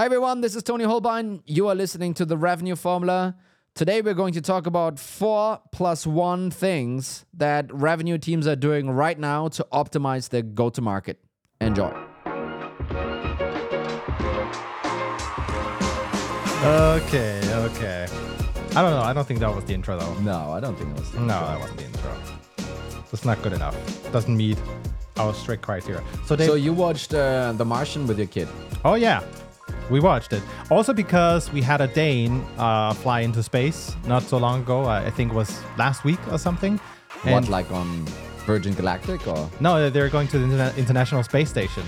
Hi 0.00 0.06
everyone, 0.06 0.40
this 0.40 0.56
is 0.56 0.62
Toni 0.62 0.86
Hohlbein. 0.86 1.42
You 1.44 1.68
are 1.68 1.74
listening 1.74 2.14
to 2.14 2.24
the 2.24 2.38
Revenue 2.38 2.74
Formula. 2.74 3.36
Today 3.74 4.00
we're 4.00 4.14
going 4.14 4.32
to 4.32 4.40
talk 4.40 4.66
about 4.66 4.98
four 4.98 5.60
plus 5.72 6.06
one 6.06 6.50
things 6.50 7.26
that 7.34 7.70
revenue 7.70 8.16
teams 8.16 8.46
are 8.46 8.56
doing 8.56 8.88
right 8.88 9.18
now 9.18 9.48
to 9.48 9.66
optimize 9.70 10.30
their 10.30 10.40
go 10.40 10.70
to 10.70 10.80
market. 10.80 11.18
Enjoy. 11.60 11.92
Okay, 16.64 17.42
okay. 17.52 18.06
I 18.70 18.80
don't 18.80 18.92
know. 18.92 19.02
I 19.02 19.12
don't 19.12 19.28
think 19.28 19.40
that 19.40 19.54
was 19.54 19.66
the 19.66 19.74
intro 19.74 19.98
though. 19.98 20.14
No, 20.20 20.50
I 20.52 20.60
don't 20.60 20.78
think 20.78 20.96
it 20.96 20.98
was. 20.98 21.12
No, 21.12 21.26
that 21.26 21.60
wasn't 21.60 21.76
the 21.76 21.84
intro. 21.84 22.16
It's 23.12 23.26
not 23.26 23.42
good 23.42 23.52
enough. 23.52 23.76
Doesn't 24.12 24.34
meet 24.34 24.56
our 25.18 25.34
strict 25.34 25.62
criteria. 25.62 26.02
So 26.24 26.36
they. 26.36 26.46
So 26.46 26.54
you 26.54 26.72
watched 26.72 27.12
uh, 27.12 27.52
The 27.52 27.66
Martian 27.66 28.06
with 28.06 28.16
your 28.16 28.28
kid? 28.28 28.48
oh 28.82 28.94
yeah, 28.94 29.22
we 29.90 30.00
watched 30.00 30.32
it. 30.32 30.42
Also 30.70 30.92
because 30.92 31.52
we 31.52 31.60
had 31.62 31.80
a 31.80 31.86
Dane 31.88 32.44
uh, 32.58 32.92
fly 32.94 33.20
into 33.20 33.42
space 33.42 33.94
not 34.06 34.22
so 34.22 34.38
long 34.38 34.60
ago. 34.62 34.84
I 34.86 35.10
think 35.10 35.32
it 35.32 35.34
was 35.34 35.60
last 35.78 36.04
week 36.04 36.20
or 36.32 36.38
something. 36.38 36.78
what, 37.22 37.32
And- 37.34 37.48
like 37.48 37.70
on 37.72 38.04
Virgin 38.46 38.74
Galactic 38.74 39.26
or? 39.28 39.48
No, 39.60 39.90
they're 39.90 40.08
going 40.08 40.28
to 40.28 40.38
the 40.38 40.46
Interna- 40.46 40.76
International 40.76 41.22
Space 41.22 41.50
Station. 41.50 41.84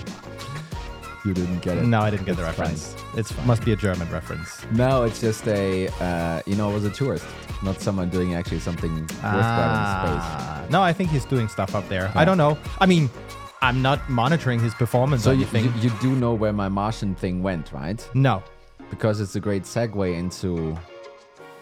You 1.25 1.33
didn't 1.33 1.59
get 1.61 1.77
it. 1.77 1.85
No, 1.85 2.01
I 2.01 2.09
didn't 2.09 2.25
get 2.25 2.35
the 2.35 2.43
reference. 2.43 2.95
It 3.15 3.31
must 3.45 3.63
be 3.63 3.71
a 3.71 3.77
German 3.77 4.09
reference. 4.11 4.65
No, 4.71 5.03
it's 5.03 5.21
just 5.21 5.47
a, 5.47 5.87
uh, 6.01 6.41
you 6.45 6.55
know, 6.55 6.69
it 6.71 6.73
was 6.73 6.83
a 6.83 6.89
tourist, 6.89 7.25
not 7.63 7.79
someone 7.79 8.09
doing 8.09 8.35
actually 8.35 8.59
something 8.59 8.93
worthwhile 8.93 9.31
in 9.79 9.85
space. 10.19 10.27
Ah, 10.27 10.65
no, 10.69 10.81
I 10.81 10.91
think 10.91 11.09
he's 11.11 11.23
doing 11.23 11.47
stuff 11.47 11.75
up 11.75 11.87
there. 11.87 12.11
I 12.13 12.25
don't 12.25 12.37
know. 12.37 12.57
I 12.81 12.85
mean, 12.85 13.09
I'm 13.63 13.81
not 13.81 13.99
monitoring 14.09 14.59
his 14.59 14.73
performance 14.73 15.23
So 15.23 15.31
you, 15.31 15.47
you, 15.53 15.71
you 15.79 15.89
do 16.01 16.15
know 16.15 16.33
where 16.33 16.51
my 16.51 16.67
Martian 16.67 17.15
thing 17.15 17.41
went, 17.41 17.71
right? 17.71 17.99
no, 18.13 18.43
Because 18.89 19.21
it's 19.21 19.35
a 19.35 19.39
great 19.39 19.63
segue 19.63 20.13
into. 20.21 20.77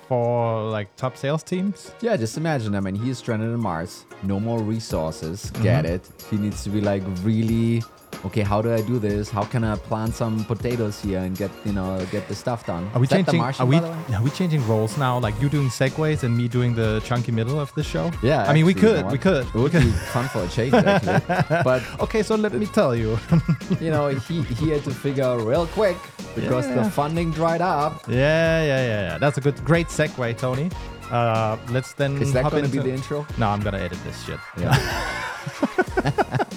for 0.07 0.63
like 0.77 0.87
top 0.95 1.15
sales 1.15 1.43
teams. 1.43 1.93
Yeah, 2.01 2.17
just 2.17 2.37
imagine. 2.37 2.75
I 2.75 2.79
mean, 2.79 2.95
he's 2.95 3.17
stranded 3.19 3.49
on 3.53 3.61
Mars, 3.61 4.05
no 4.23 4.39
more 4.39 4.59
resources. 4.61 5.51
Get 5.61 5.85
Mm-hmm. 5.85 5.93
it? 5.95 6.03
He 6.29 6.37
needs 6.37 6.63
to 6.63 6.69
be 6.69 6.81
like 6.81 7.03
really. 7.23 7.83
Okay, 8.25 8.41
how 8.41 8.61
do 8.61 8.71
I 8.73 8.81
do 8.81 8.99
this? 8.99 9.29
How 9.29 9.43
can 9.43 9.63
I 9.63 9.75
plant 9.75 10.13
some 10.13 10.45
potatoes 10.45 11.01
here 11.01 11.19
and 11.19 11.35
get 11.35 11.49
you 11.65 11.73
know 11.73 12.05
get 12.11 12.27
the 12.27 12.35
stuff 12.35 12.65
done? 12.65 12.89
Are 12.93 12.99
we 12.99 13.07
changing? 13.07 13.37
Martian, 13.37 13.63
are 13.65 13.67
we? 13.67 13.79
by 13.79 13.87
the 13.87 13.91
way? 14.11 14.15
Are 14.15 14.23
we 14.23 14.29
changing 14.29 14.65
roles 14.67 14.97
now? 14.97 15.17
Like 15.17 15.33
you 15.41 15.49
doing 15.49 15.69
segues 15.69 16.23
and 16.23 16.37
me 16.37 16.47
doing 16.47 16.75
the 16.75 17.01
chunky 17.03 17.31
middle 17.31 17.59
of 17.59 17.73
the 17.73 17.83
show? 17.83 18.11
Yeah, 18.21 18.43
I 18.43 18.53
mean, 18.53 18.65
we 18.65 18.73
actually, 18.73 18.89
you 18.89 18.95
could. 18.95 19.05
know 19.05 19.11
we 19.11 19.17
could. 19.17 19.47
It 19.47 19.53
would 19.55 19.71
be 19.71 19.91
fun 20.13 20.27
for 20.29 20.43
a 20.43 20.47
change, 20.47 20.73
actually. 20.73 21.63
But 21.63 21.81
Okay, 21.99 22.21
so 22.21 22.35
let 22.35 22.53
me 22.53 22.67
tell 22.67 22.95
you. 22.95 23.17
you 23.79 23.89
know, 23.89 24.09
he, 24.09 24.43
he 24.43 24.69
had 24.69 24.83
to 24.83 24.91
figure 24.91 25.23
out 25.23 25.41
real 25.41 25.65
quick 25.67 25.97
because 26.35 26.67
Yeah. 26.67 26.83
the 26.83 26.91
funding 26.91 27.31
dried 27.31 27.61
up. 27.61 28.03
yeah, 28.07 28.61
yeah, 28.61 28.65
yeah, 28.65 29.01
yeah. 29.11 29.17
That's 29.17 29.37
a 29.37 29.41
good, 29.41 29.63
great 29.65 29.87
segue, 29.87 30.37
Toni. 30.37 30.69
Uh, 31.09 31.57
let's 31.69 31.93
then. 31.93 32.21
Is 32.21 32.31
that 32.33 32.49
going 32.51 32.63
to 32.63 32.69
be 32.69 32.79
the 32.79 32.91
intro? 32.91 33.25
No, 33.37 33.49
I'm 33.49 33.61
gonna 33.61 33.79
edit 33.79 33.99
this 34.05 34.23
shit. 34.25 34.39
Yeah. 34.57 34.77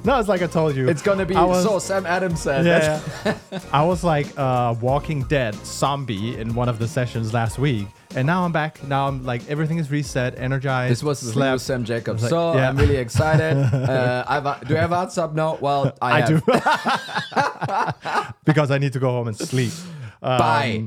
No, 0.08 0.18
it's 0.18 0.28
like 0.28 0.40
I 0.40 0.46
told 0.46 0.74
you. 0.74 0.88
it's 0.88 1.02
going 1.02 1.18
to 1.18 1.26
be 1.26 1.36
I 1.36 1.44
was- 1.44 1.62
so 1.62 1.78
Sam 1.78 2.06
Adams 2.06 2.40
said. 2.40 2.64
Yeah, 2.64 3.02
yeah. 3.52 3.60
I 3.74 3.84
was 3.84 4.02
like 4.02 4.26
a 4.38 4.74
Walking 4.80 5.24
Dead 5.24 5.54
zombie 5.66 6.34
in 6.38 6.54
one 6.54 6.70
of 6.70 6.78
the 6.78 6.88
sessions 6.88 7.34
last 7.34 7.58
week, 7.58 7.86
and 8.16 8.26
now 8.26 8.42
I'm 8.42 8.50
back. 8.50 8.82
Now 8.84 9.06
I'm 9.06 9.22
like 9.26 9.46
everything 9.50 9.76
is 9.76 9.90
reset, 9.90 10.38
energized. 10.38 10.92
This 10.92 11.02
was 11.02 11.20
the 11.20 11.32
slept. 11.32 11.60
Sam 11.60 11.84
Jacobs. 11.84 12.22
like, 12.22 12.30
so 12.30 12.54
yeah. 12.54 12.70
I'm 12.70 12.78
really 12.78 12.96
excited. 12.96 13.58
uh, 13.74 14.24
I've, 14.26 14.46
uh, 14.46 14.58
do 14.60 14.78
I 14.78 14.80
have 14.80 14.88
WhatsApp? 14.88 15.34
No. 15.34 15.58
Well, 15.60 15.94
I, 16.00 16.22
I 16.22 16.26
do 16.26 16.40
because 18.46 18.70
I 18.70 18.78
need 18.78 18.94
to 18.94 18.98
go 18.98 19.10
home 19.10 19.28
and 19.28 19.36
sleep. 19.36 19.72
Um, 20.22 20.38
Bye. 20.38 20.84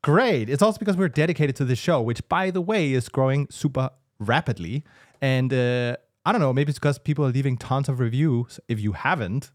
Great. 0.00 0.48
It's 0.48 0.62
also 0.62 0.78
because 0.78 0.96
we're 0.96 1.10
dedicated 1.10 1.56
to 1.56 1.66
this 1.66 1.78
show, 1.78 2.00
which, 2.00 2.26
by 2.30 2.50
the 2.50 2.62
way, 2.62 2.94
is 2.94 3.10
growing 3.10 3.48
super 3.50 3.90
rapidly. 4.18 4.82
And 5.20 5.52
uh, 5.52 5.96
I 6.26 6.32
don't 6.32 6.40
know, 6.40 6.52
maybe 6.52 6.70
it's 6.70 6.78
because 6.78 6.98
people 6.98 7.24
are 7.24 7.30
leaving 7.30 7.56
tons 7.56 7.88
of 7.88 8.00
reviews. 8.00 8.58
If 8.68 8.80
you 8.80 8.92
haven't, 8.92 9.50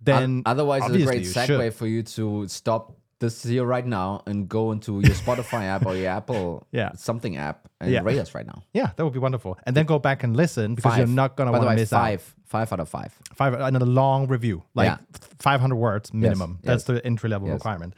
then 0.00 0.42
Otherwise, 0.44 0.82
it's 0.90 1.02
a 1.02 1.06
great 1.06 1.22
segue 1.22 1.72
for 1.72 1.86
you 1.86 2.02
to 2.02 2.48
stop 2.48 2.96
this 3.20 3.44
here 3.44 3.64
right 3.64 3.86
now 3.86 4.20
and 4.26 4.48
go 4.48 4.72
into 4.72 4.94
your 4.94 5.14
Spotify 5.14 5.62
app 5.66 5.86
or 5.86 5.94
your 5.94 6.08
Apple 6.18 6.66
Yeah. 6.72 6.90
something 6.96 7.36
app 7.36 7.68
and 7.80 7.92
Yeah. 7.92 8.00
rate 8.02 8.18
us 8.18 8.34
right 8.34 8.44
now. 8.44 8.64
Yeah, 8.74 8.90
that 8.96 9.04
would 9.04 9.12
be 9.12 9.20
wonderful. 9.20 9.56
And 9.64 9.76
then 9.76 9.86
go 9.86 10.00
back 10.00 10.24
and 10.24 10.36
listen 10.36 10.74
because 10.74 10.98
you're 10.98 11.06
not 11.06 11.36
gonna 11.36 11.52
want 11.52 11.68
to 11.68 11.76
miss 11.76 11.92
out. 11.92 12.00
five, 12.00 12.34
five 12.46 12.72
out 12.72 12.80
of 12.80 12.88
five. 12.88 13.16
five 13.36 13.54
another 13.54 13.86
long 13.86 14.26
review 14.26 14.64
like 14.74 14.86
Yeah. 14.86 14.96
500 15.38 15.76
words 15.76 16.12
minimum 16.12 16.58
that's 16.64 16.80
yes. 16.82 16.84
the 16.98 17.06
entry 17.06 17.30
level 17.30 17.46
Yes. 17.46 17.54
requirement 17.54 17.94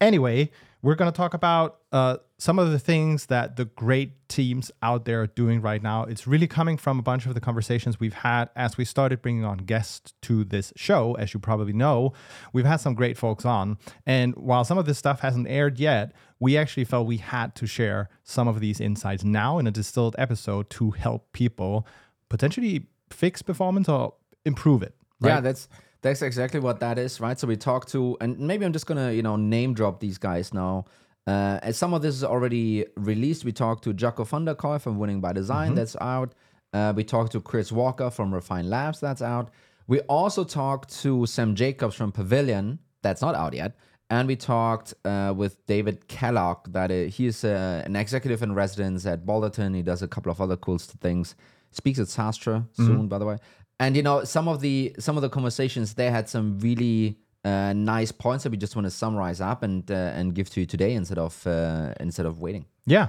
anyway 0.00 0.50
we're 0.82 0.94
going 0.94 1.10
to 1.10 1.16
talk 1.16 1.34
about 1.34 1.78
uh, 1.92 2.16
some 2.38 2.58
of 2.58 2.70
the 2.70 2.78
things 2.78 3.26
that 3.26 3.56
the 3.56 3.64
great 3.64 4.28
teams 4.28 4.70
out 4.82 5.04
there 5.04 5.22
are 5.22 5.26
doing 5.26 5.60
right 5.60 5.82
now 5.82 6.04
it's 6.04 6.26
really 6.26 6.46
coming 6.46 6.76
from 6.76 6.98
a 6.98 7.02
bunch 7.02 7.26
of 7.26 7.34
the 7.34 7.40
conversations 7.40 7.98
we've 7.98 8.14
had 8.14 8.50
as 8.54 8.76
we 8.76 8.84
started 8.84 9.22
bringing 9.22 9.44
on 9.44 9.58
guests 9.58 10.12
to 10.22 10.44
this 10.44 10.72
show 10.76 11.14
as 11.14 11.32
you 11.34 11.40
probably 11.40 11.72
know 11.72 12.12
we've 12.52 12.66
had 12.66 12.76
some 12.76 12.94
great 12.94 13.16
folks 13.16 13.44
on 13.44 13.78
and 14.04 14.34
while 14.36 14.64
some 14.64 14.78
of 14.78 14.86
this 14.86 14.98
stuff 14.98 15.20
hasn't 15.20 15.48
aired 15.48 15.78
yet 15.78 16.12
we 16.38 16.56
actually 16.56 16.84
felt 16.84 17.06
we 17.06 17.16
had 17.16 17.54
to 17.54 17.66
share 17.66 18.08
some 18.22 18.48
of 18.48 18.60
these 18.60 18.80
insights 18.80 19.24
now 19.24 19.58
in 19.58 19.66
a 19.66 19.70
distilled 19.70 20.14
episode 20.18 20.68
to 20.70 20.90
help 20.90 21.32
people 21.32 21.86
potentially 22.28 22.86
fix 23.10 23.42
performance 23.42 23.88
or 23.88 24.14
improve 24.44 24.82
it. 24.82 24.94
Right? 25.20 25.30
Yeah, 25.30 25.40
that's 25.40 25.68
that's 26.06 26.22
exactly 26.22 26.60
what 26.60 26.78
that 26.80 26.98
is, 26.98 27.20
right? 27.20 27.38
So 27.38 27.46
we 27.48 27.56
talked 27.56 27.88
to, 27.88 28.16
and 28.20 28.38
maybe 28.38 28.64
I'm 28.64 28.72
just 28.72 28.86
gonna, 28.86 29.10
you 29.10 29.22
know, 29.22 29.36
name 29.36 29.74
drop 29.74 29.98
these 29.98 30.18
guys 30.18 30.54
now. 30.54 30.84
Uh, 31.26 31.58
as 31.62 31.76
some 31.76 31.92
of 31.92 32.02
this 32.02 32.14
is 32.14 32.22
already 32.22 32.86
released, 32.96 33.44
we 33.44 33.50
talked 33.50 33.82
to 33.84 33.92
Jaco 33.92 34.24
van 34.24 34.44
der 34.44 34.54
Kooi 34.54 34.80
from 34.80 34.98
Winning 34.98 35.20
by 35.20 35.32
Design, 35.32 35.74
that's 35.74 35.96
out. 36.00 36.32
Uh, 36.72 36.92
we 36.94 37.02
talked 37.02 37.32
to 37.32 37.40
Chris 37.40 37.72
Walker 37.72 38.10
from 38.10 38.32
Refine 38.32 38.70
Labs, 38.70 39.00
that's 39.00 39.20
out. 39.20 39.50
We 39.88 40.00
also 40.02 40.44
talked 40.44 40.96
to 41.02 41.26
Sam 41.26 41.56
Jacobs 41.56 41.96
from 41.96 42.12
Pavilion, 42.12 42.78
that's 43.02 43.20
not 43.20 43.34
out 43.34 43.54
yet. 43.54 43.76
And 44.08 44.28
we 44.28 44.36
talked 44.36 44.94
uh, 45.04 45.34
with 45.36 45.66
David 45.66 46.06
Kellogg, 46.06 46.72
that 46.72 46.90
he 46.90 47.26
is 47.26 47.42
uh, 47.42 47.82
an 47.84 47.96
executive 47.96 48.40
in 48.44 48.54
residence 48.54 49.04
at 49.06 49.26
Balderton. 49.26 49.74
He 49.74 49.82
does 49.82 50.02
a 50.02 50.06
couple 50.06 50.30
of 50.30 50.40
other 50.40 50.56
cool 50.56 50.78
things. 50.78 51.34
Speaks 51.72 51.98
at 51.98 52.06
SaaStr 52.06 52.64
soon, 52.74 53.08
by 53.08 53.18
the 53.18 53.26
way. 53.26 53.38
And 53.78 53.96
you 53.96 54.02
know, 54.02 54.24
some 54.24 54.48
of 54.48 54.60
the 54.60 54.94
some 54.98 55.16
of 55.16 55.22
the 55.22 55.28
conversations 55.28 55.94
they 55.94 56.10
had 56.10 56.28
some 56.28 56.58
really 56.60 57.18
uh, 57.44 57.72
nice 57.72 58.10
points 58.10 58.44
that 58.44 58.50
we 58.50 58.56
just 58.56 58.74
want 58.74 58.86
to 58.86 58.90
summarize 58.90 59.40
up 59.40 59.62
and 59.62 59.90
uh, 59.90 59.94
and 59.94 60.34
give 60.34 60.50
to 60.50 60.60
you 60.60 60.66
today 60.66 60.94
instead 60.94 61.18
of 61.18 61.46
uh, 61.46 61.92
instead 62.00 62.26
of 62.26 62.40
waiting. 62.40 62.66
Yeah. 62.86 63.08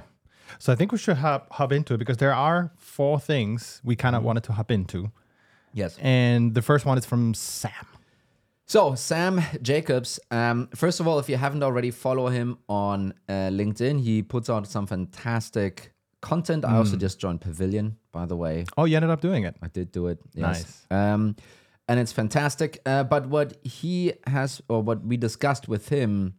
So 0.58 0.72
I 0.72 0.76
think 0.76 0.92
we 0.92 0.98
should 0.98 1.18
hop, 1.18 1.52
hop 1.52 1.72
into 1.72 1.94
it 1.94 1.98
because 1.98 2.16
there 2.16 2.34
are 2.34 2.72
four 2.78 3.20
things 3.20 3.82
we 3.84 3.96
kind 3.96 4.16
of 4.16 4.22
wanted 4.22 4.44
to 4.44 4.52
hop 4.52 4.70
into. 4.70 5.10
Yes. 5.74 5.98
And 6.00 6.54
the 6.54 6.62
first 6.62 6.86
one 6.86 6.96
is 6.96 7.04
from 7.04 7.34
Sam. 7.34 7.72
So 8.66 8.94
Sam 8.94 9.42
Jacobs, 9.62 10.20
um, 10.30 10.68
first 10.74 11.00
of 11.00 11.08
all, 11.08 11.18
if 11.18 11.28
you 11.28 11.36
haven't 11.36 11.62
already, 11.62 11.90
follow 11.90 12.28
him 12.28 12.58
on 12.68 13.14
uh, 13.28 13.50
LinkedIn. 13.50 14.00
He 14.00 14.22
puts 14.22 14.50
out 14.50 14.66
some 14.66 14.86
fantastic 14.86 15.92
content. 16.20 16.64
I 16.64 16.76
also 16.76 16.96
just 16.96 17.18
joined 17.18 17.40
Pavilion, 17.40 17.96
by 18.18 18.26
the 18.26 18.36
way. 18.36 18.64
Oh, 18.76 18.84
you 18.84 18.96
ended 18.96 19.10
up 19.10 19.20
doing 19.20 19.44
it. 19.44 19.54
I 19.62 19.68
did 19.68 19.92
do 19.92 20.08
it. 20.08 20.18
Yes. 20.34 20.86
Nice. 20.90 21.12
Um, 21.14 21.36
and 21.86 22.00
it's 22.00 22.10
fantastic. 22.10 22.80
Uh, 22.84 23.04
but 23.04 23.28
what 23.28 23.56
he 23.62 24.12
has, 24.26 24.60
or 24.68 24.82
what 24.82 25.04
we 25.04 25.16
discussed 25.16 25.68
with 25.68 25.88
him, 25.88 26.34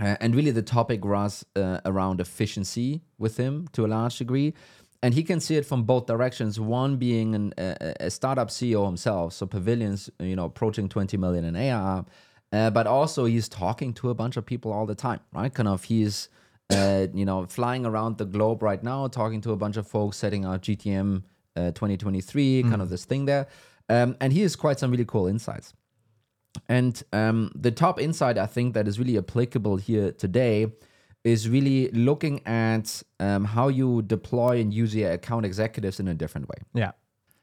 uh, 0.00 0.16
and 0.20 0.36
really 0.36 0.52
the 0.52 0.62
topic 0.62 1.04
was 1.04 1.44
uh, 1.56 1.80
around 1.84 2.20
efficiency 2.20 3.02
with 3.18 3.36
him 3.36 3.66
to 3.72 3.84
a 3.84 3.88
large 3.88 4.18
degree. 4.18 4.54
And 5.02 5.12
he 5.14 5.24
can 5.24 5.40
see 5.40 5.56
it 5.56 5.66
from 5.66 5.82
both 5.82 6.06
directions. 6.06 6.60
One 6.60 6.96
being 6.96 7.34
an, 7.34 7.54
a, 7.58 7.94
a 8.06 8.10
startup 8.10 8.48
CEO 8.48 8.86
himself, 8.86 9.32
so 9.32 9.46
Pavilions, 9.46 10.10
you 10.20 10.36
know, 10.36 10.44
approaching 10.44 10.88
20 10.88 11.16
million 11.16 11.44
in 11.44 11.56
ARR. 11.56 12.04
Uh, 12.52 12.70
but 12.70 12.86
also 12.86 13.24
he's 13.24 13.48
talking 13.48 13.92
to 13.94 14.10
a 14.10 14.14
bunch 14.14 14.36
of 14.36 14.46
people 14.46 14.72
all 14.72 14.86
the 14.86 14.94
time, 14.94 15.20
right? 15.32 15.52
Kind 15.52 15.68
of 15.68 15.84
he's, 15.84 16.28
uh, 16.72 17.06
you 17.14 17.24
know, 17.24 17.46
flying 17.46 17.84
around 17.86 18.18
the 18.18 18.24
globe 18.24 18.62
right 18.62 18.82
now, 18.82 19.08
talking 19.08 19.40
to 19.42 19.52
a 19.52 19.56
bunch 19.56 19.76
of 19.76 19.86
folks, 19.86 20.16
setting 20.16 20.44
out 20.44 20.62
GTM 20.62 21.22
uh, 21.56 21.70
2023, 21.72 22.62
kind 22.64 22.80
of 22.82 22.88
this 22.90 23.04
thing 23.04 23.24
there. 23.24 23.46
Um, 23.88 24.16
and 24.20 24.32
he 24.32 24.42
has 24.42 24.54
quite 24.56 24.78
some 24.78 24.90
really 24.90 25.04
cool 25.04 25.26
insights. 25.26 25.72
And 26.68 27.02
um, 27.12 27.50
the 27.54 27.70
top 27.70 28.00
insight 28.00 28.36
I 28.38 28.46
think 28.46 28.74
that 28.74 28.88
is 28.88 28.98
really 28.98 29.16
applicable 29.18 29.76
here 29.76 30.12
today 30.12 30.66
is 31.22 31.48
really 31.48 31.88
looking 31.90 32.44
at 32.46 33.02
um, 33.20 33.44
how 33.44 33.68
you 33.68 34.02
deploy 34.02 34.58
and 34.60 34.72
use 34.72 34.94
your 34.94 35.12
account 35.12 35.44
executives 35.44 36.00
in 36.00 36.08
a 36.08 36.14
different 36.14 36.48
way. 36.48 36.56
Yeah. 36.74 36.92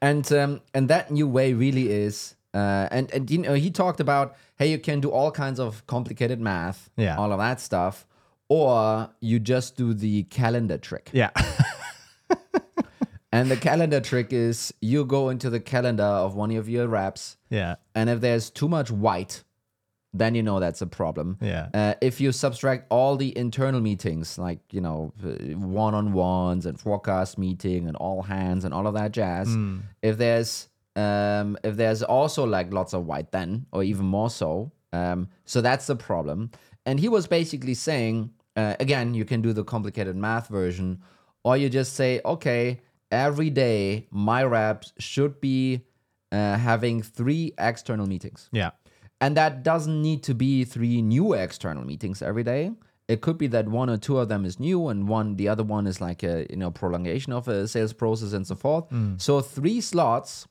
And 0.02 0.30
um, 0.32 0.60
and 0.74 0.88
that 0.88 1.10
new 1.10 1.26
way 1.28 1.52
really 1.54 1.90
is. 1.90 2.34
Uh, 2.54 2.88
and 2.90 3.10
and 3.12 3.30
you 3.30 3.38
know 3.38 3.54
he 3.54 3.70
talked 3.70 4.00
about 4.00 4.34
hey 4.58 4.70
you 4.70 4.78
can 4.78 5.00
do 5.00 5.10
all 5.10 5.30
kinds 5.30 5.60
of 5.60 5.86
complicated 5.86 6.40
math 6.40 6.88
Yeah. 6.96 7.16
all 7.18 7.30
of 7.30 7.38
that 7.38 7.60
stuff 7.60 8.06
or 8.48 9.10
you 9.20 9.38
just 9.38 9.76
do 9.76 9.94
the 9.94 10.22
calendar 10.24 10.78
trick 10.78 11.10
Yeah. 11.12 11.30
and 13.32 13.50
the 13.50 13.56
calendar 13.56 14.00
trick 14.00 14.32
is 14.32 14.72
you 14.80 15.04
go 15.04 15.28
into 15.28 15.50
the 15.50 15.60
calendar 15.60 16.02
of 16.02 16.34
one 16.34 16.50
of 16.56 16.68
your 16.68 16.88
reps 16.88 17.36
yeah. 17.50 17.76
and 17.94 18.08
if 18.10 18.20
there's 18.20 18.50
too 18.50 18.68
much 18.68 18.90
white 18.90 19.42
then 20.14 20.34
you 20.34 20.42
know 20.42 20.58
that's 20.58 20.80
a 20.80 20.86
problem. 20.86 21.36
Yeah. 21.40 21.68
Uh, 21.74 21.94
if 22.00 22.20
you 22.20 22.32
subtract 22.32 22.86
all 22.90 23.16
the 23.16 23.36
internal 23.36 23.80
meetings, 23.80 24.38
like 24.38 24.60
you 24.70 24.80
know, 24.80 25.12
one 25.54 25.94
on 25.94 26.12
ones 26.12 26.66
and 26.66 26.80
forecast 26.80 27.38
meeting 27.38 27.86
and 27.86 27.96
all 27.96 28.22
hands 28.22 28.64
and 28.64 28.72
all 28.72 28.86
of 28.86 28.94
that 28.94 29.12
jazz, 29.12 29.54
if 30.02 30.16
there's 30.16 30.68
um, 30.96 31.56
if 31.62 31.76
there's 31.76 32.02
also 32.02 32.44
like 32.46 32.72
lots 32.72 32.94
of 32.94 33.06
white 33.06 33.32
then, 33.32 33.66
or 33.70 33.82
even 33.82 34.06
more 34.06 34.30
so, 34.30 34.72
um, 34.92 35.28
so 35.44 35.60
that's 35.60 35.86
the 35.86 35.96
problem. 35.96 36.50
And 36.86 36.98
he 36.98 37.08
was 37.08 37.26
basically 37.26 37.74
saying, 37.74 38.30
uh, 38.58 38.74
again, 38.80 39.14
you 39.14 39.24
can 39.24 39.40
do 39.40 39.52
the 39.52 39.62
complicated 39.62 40.16
math 40.16 40.48
version, 40.48 41.00
or 41.44 41.56
you 41.56 41.68
just 41.68 41.92
say, 41.94 42.20
okay, 42.24 42.80
every 43.12 43.50
day 43.50 44.08
my 44.10 44.42
reps 44.42 44.92
should 44.98 45.40
be 45.40 45.82
uh, 46.32 46.58
having 46.58 47.00
three 47.00 47.54
external 47.56 48.06
meetings. 48.06 48.48
Yeah. 48.50 48.70
And 49.20 49.36
that 49.36 49.62
doesn't 49.62 50.02
need 50.02 50.24
to 50.24 50.34
be 50.34 50.64
three 50.64 51.00
new 51.02 51.34
external 51.34 51.84
meetings 51.84 52.20
every 52.20 52.42
day. 52.42 52.72
It 53.06 53.20
could 53.20 53.38
be 53.38 53.46
that 53.46 53.68
one 53.68 53.88
or 53.88 53.96
two 53.96 54.18
of 54.18 54.28
them 54.28 54.44
is 54.44 54.58
new 54.58 54.88
and 54.88 55.08
one 55.08 55.36
the 55.36 55.48
other 55.48 55.62
one 55.62 55.86
is 55.86 56.00
like 56.00 56.22
a 56.22 56.46
you 56.50 56.56
know 56.56 56.70
prolongation 56.70 57.32
of 57.32 57.48
a 57.48 57.66
sales 57.66 57.92
process 57.92 58.32
and 58.32 58.46
so 58.46 58.54
forth. 58.54 58.84
So 59.18 59.40
three 59.40 59.80
slots 59.80 60.46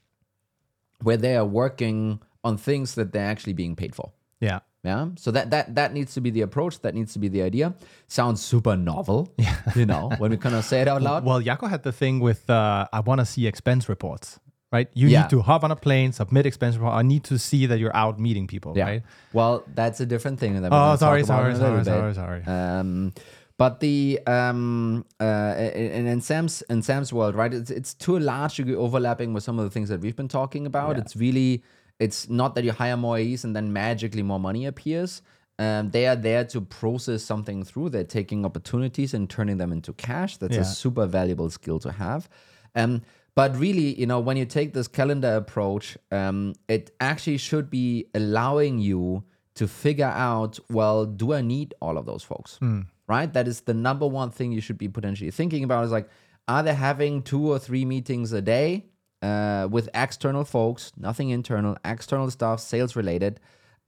where 1.04 1.18
they 1.18 1.36
are 1.36 1.46
working 1.46 2.22
on 2.44 2.58
things 2.58 2.96
that 2.96 3.12
they're 3.12 3.30
actually 3.30 3.54
being 3.54 3.76
paid 3.76 3.94
for. 3.94 4.12
Yeah. 4.40 4.60
Yeah. 4.84 5.10
So 5.18 5.32
that 5.32 5.50
that 5.52 5.76
that 5.76 5.94
needs 5.94 6.14
to 6.14 6.22
be 6.22 6.30
the 6.30 6.42
approach. 6.42 6.80
That 6.82 6.94
needs 6.96 7.12
to 7.14 7.20
be 7.20 7.28
the 7.28 7.42
idea. 7.42 7.74
Sounds 8.08 8.42
super 8.42 8.78
novel. 8.78 9.34
Yeah. 9.38 9.56
You 9.76 9.86
know, 9.86 10.12
when 10.18 10.32
we 10.32 10.38
kind 10.38 10.56
of 10.56 10.64
say 10.64 10.82
it 10.82 10.88
out 10.88 11.02
loud. 11.02 11.26
Well, 11.26 11.42
Jaco 11.42 11.70
had 11.70 11.84
the 11.84 11.92
thing 11.92 12.20
with 12.20 12.50
uh, 12.50 12.88
I 12.94 13.00
want 13.02 13.20
to 13.20 13.26
see 13.26 13.48
expense 13.48 13.90
reports, 13.90 14.40
right? 14.72 14.88
You 14.94 15.08
Yeah. 15.08 15.22
need 15.24 15.30
to 15.32 15.42
hop 15.42 15.64
on 15.64 15.72
a 15.72 15.76
plane, 15.76 16.14
submit 16.14 16.46
expense 16.46 16.76
report. 16.78 16.94
I 16.94 17.02
need 17.02 17.24
to 17.26 17.38
see 17.38 17.66
that 17.66 17.80
you're 17.80 17.96
out 17.96 18.20
meeting 18.20 18.48
people, 18.48 18.74
Yeah. 18.78 18.84
right? 18.86 19.04
Well, 19.34 19.64
that's 19.76 20.00
a 20.00 20.06
different 20.06 20.40
thing. 20.40 20.62
That 20.62 20.72
Oh, 20.72 20.96
sorry, 20.96 21.24
sorry, 21.26 21.52
in 21.54 21.58
a 21.60 21.64
little 21.64 21.84
sorry, 21.84 22.14
sorry, 22.14 22.44
sorry. 22.46 22.58
Um, 22.58 23.14
but 23.58 23.80
the 23.80 24.20
um, 24.28 25.04
uh, 25.20 25.56
in, 25.74 26.06
in 26.08 26.22
Sam's 26.22 26.62
in 26.70 26.82
Sam's 26.84 27.12
world, 27.12 27.34
right? 27.36 27.54
It's 27.54 27.72
it's 27.72 27.94
to 28.06 28.16
a 28.16 28.20
large 28.22 28.56
degree 28.58 28.76
overlapping 28.76 29.34
with 29.34 29.44
some 29.44 29.58
of 29.60 29.66
the 29.66 29.72
things 29.72 29.90
that 29.90 30.00
we've 30.00 30.16
been 30.16 30.28
talking 30.30 30.66
about. 30.68 30.96
Yeah. 30.96 31.02
It's 31.02 31.16
really 31.16 31.64
it's 32.00 32.30
not 32.30 32.56
that 32.56 32.64
you 32.64 32.72
hire 32.72 32.98
more 32.98 33.18
AEs 33.18 33.44
and 33.44 33.56
then 33.56 33.74
magically 33.74 34.24
more 34.24 34.40
money 34.40 34.66
appears. 34.66 35.22
Um, 35.60 35.90
they 35.90 36.06
are 36.08 36.16
there 36.16 36.46
to 36.46 36.62
process 36.62 37.24
something 37.24 37.64
through. 37.64 37.90
They're 37.90 38.04
taking 38.04 38.46
opportunities 38.46 39.14
and 39.16 39.28
turning 39.30 39.58
them 39.58 39.72
into 39.72 39.94
cash. 39.94 40.38
That's 40.38 40.56
Yeah. 40.56 40.62
a 40.62 40.66
super 40.66 41.08
valuable 41.08 41.50
skill 41.50 41.80
to 41.80 41.92
have. 41.92 42.30
Um, 42.76 43.02
but 43.34 43.56
really, 43.58 44.00
you 44.00 44.06
know, 44.06 44.20
when 44.20 44.38
you 44.38 44.46
take 44.46 44.74
this 44.74 44.88
calendar 44.88 45.36
approach, 45.36 45.98
um, 46.12 46.54
it 46.68 46.92
actually 47.00 47.38
should 47.38 47.70
be 47.72 48.06
allowing 48.14 48.78
you 48.80 49.24
to 49.56 49.68
figure 49.68 50.06
out, 50.14 50.60
well, 50.70 51.06
do 51.08 51.34
I 51.34 51.42
need 51.42 51.74
all 51.82 51.98
of 51.98 52.06
those 52.06 52.22
folks? 52.24 52.60
Right? 53.08 53.32
That 53.34 53.48
is 53.48 53.62
the 53.62 53.74
number 53.74 54.06
one 54.06 54.30
thing 54.30 54.52
you 54.52 54.62
should 54.62 54.78
be 54.78 54.88
potentially 54.90 55.32
thinking 55.32 55.64
about 55.64 55.86
is 55.86 55.92
like, 55.92 56.08
are 56.48 56.62
they 56.62 56.74
having 56.76 57.24
two 57.24 57.52
or 57.52 57.58
three 57.58 57.84
meetings 57.86 58.32
a 58.34 58.42
day 58.42 58.86
uh, 59.22 59.68
with 59.70 59.90
external 59.94 60.44
folks, 60.44 60.92
nothing 60.98 61.30
internal, 61.30 61.78
external 61.86 62.30
stuff, 62.32 62.60
sales 62.60 62.96
related? 62.96 63.40